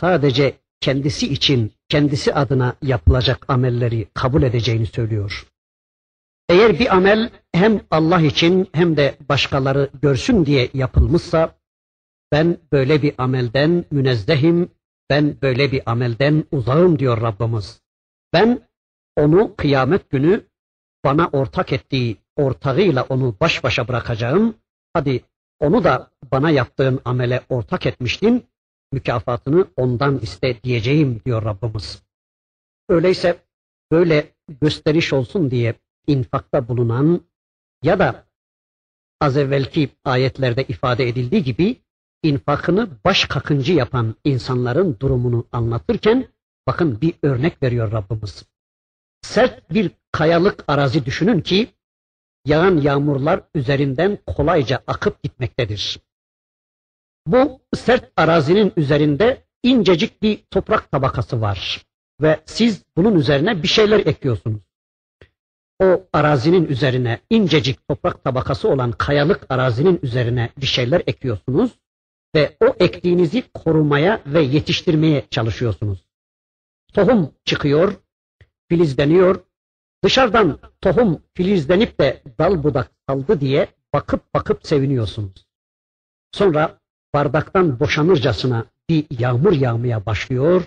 [0.00, 5.46] sadece kendisi için, kendisi adına yapılacak amelleri kabul edeceğini söylüyor.
[6.48, 11.56] Eğer bir amel hem Allah için hem de başkaları görsün diye yapılmışsa
[12.32, 14.70] ben böyle bir amelden münezzehim,
[15.10, 17.82] ben böyle bir amelden uzağım diyor Rabbimiz.
[18.32, 18.68] Ben
[19.16, 20.44] onu kıyamet günü
[21.04, 24.54] bana ortak ettiği ortağıyla onu baş başa bırakacağım.
[24.92, 25.24] Hadi
[25.60, 28.46] onu da bana yaptığın amele ortak etmiştin,
[28.92, 32.02] mükafatını ondan iste diyeceğim diyor Rabbimiz.
[32.88, 33.38] Öyleyse
[33.90, 35.74] böyle gösteriş olsun diye
[36.06, 37.20] infakta bulunan
[37.82, 38.24] ya da
[39.20, 41.76] az evvelki ayetlerde ifade edildiği gibi
[42.22, 46.28] infakını baş kakıncı yapan insanların durumunu anlatırken
[46.66, 48.51] bakın bir örnek veriyor Rabbimiz.
[49.22, 51.68] Sert bir kayalık arazi düşünün ki
[52.44, 55.98] yağan yağmurlar üzerinden kolayca akıp gitmektedir.
[57.26, 61.82] Bu sert arazinin üzerinde incecik bir toprak tabakası var
[62.20, 64.60] ve siz bunun üzerine bir şeyler ekliyorsunuz.
[65.82, 71.70] O arazinin üzerine incecik toprak tabakası olan kayalık arazinin üzerine bir şeyler ekliyorsunuz
[72.34, 76.04] ve o ektiğinizi korumaya ve yetiştirmeye çalışıyorsunuz.
[76.92, 77.94] Tohum çıkıyor,
[78.72, 79.44] filizleniyor.
[80.04, 85.46] Dışarıdan tohum filizlenip de dal budak saldı diye bakıp bakıp seviniyorsunuz.
[86.32, 86.80] Sonra
[87.14, 90.62] bardaktan boşanırcasına bir yağmur yağmaya başlıyor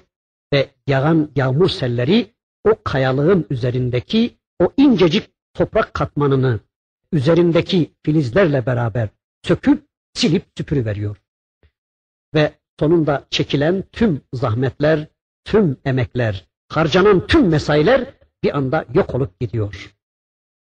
[0.53, 2.33] ve yağan yağmur selleri
[2.63, 6.59] o kayalığın üzerindeki o incecik toprak katmanını
[7.11, 9.09] üzerindeki filizlerle beraber
[9.43, 11.17] söküp silip süpürüveriyor.
[12.33, 15.07] Ve sonunda çekilen tüm zahmetler,
[15.45, 18.13] tüm emekler, harcanan tüm mesailer
[18.43, 19.95] bir anda yok olup gidiyor.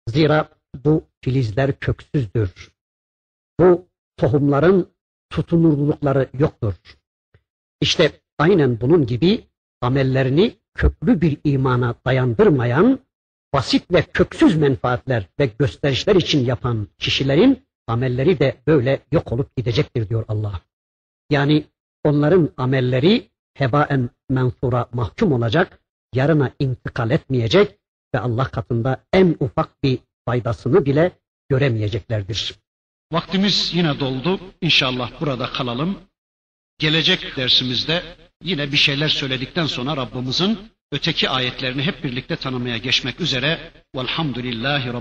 [0.09, 0.49] Zira
[0.85, 2.73] bu filizler köksüzdür.
[3.61, 4.89] Bu tohumların
[5.31, 6.75] tutunurlulukları yoktur.
[7.81, 9.45] İşte aynen bunun gibi
[9.81, 13.01] amellerini köklü bir imana dayandırmayan,
[13.53, 20.09] basit ve köksüz menfaatler ve gösterişler için yapan kişilerin amelleri de böyle yok olup gidecektir
[20.09, 20.61] diyor Allah.
[21.31, 21.65] Yani
[22.05, 25.81] onların amelleri hebaen mensura mahkum olacak,
[26.15, 27.79] yarına intikal etmeyecek
[28.15, 31.13] ve Allah katında en ufak bir faydasını bile
[31.49, 32.55] göremeyeceklerdir.
[33.13, 34.41] Vaktimiz yine doldu.
[34.61, 35.99] İnşallah burada kalalım.
[36.79, 38.03] Gelecek dersimizde
[38.43, 40.59] yine bir şeyler söyledikten sonra Rabbimizin
[40.93, 43.73] öteki ayetlerini hep birlikte tanımaya geçmek üzere.
[43.97, 44.95] Velhamdülillahi Rabbil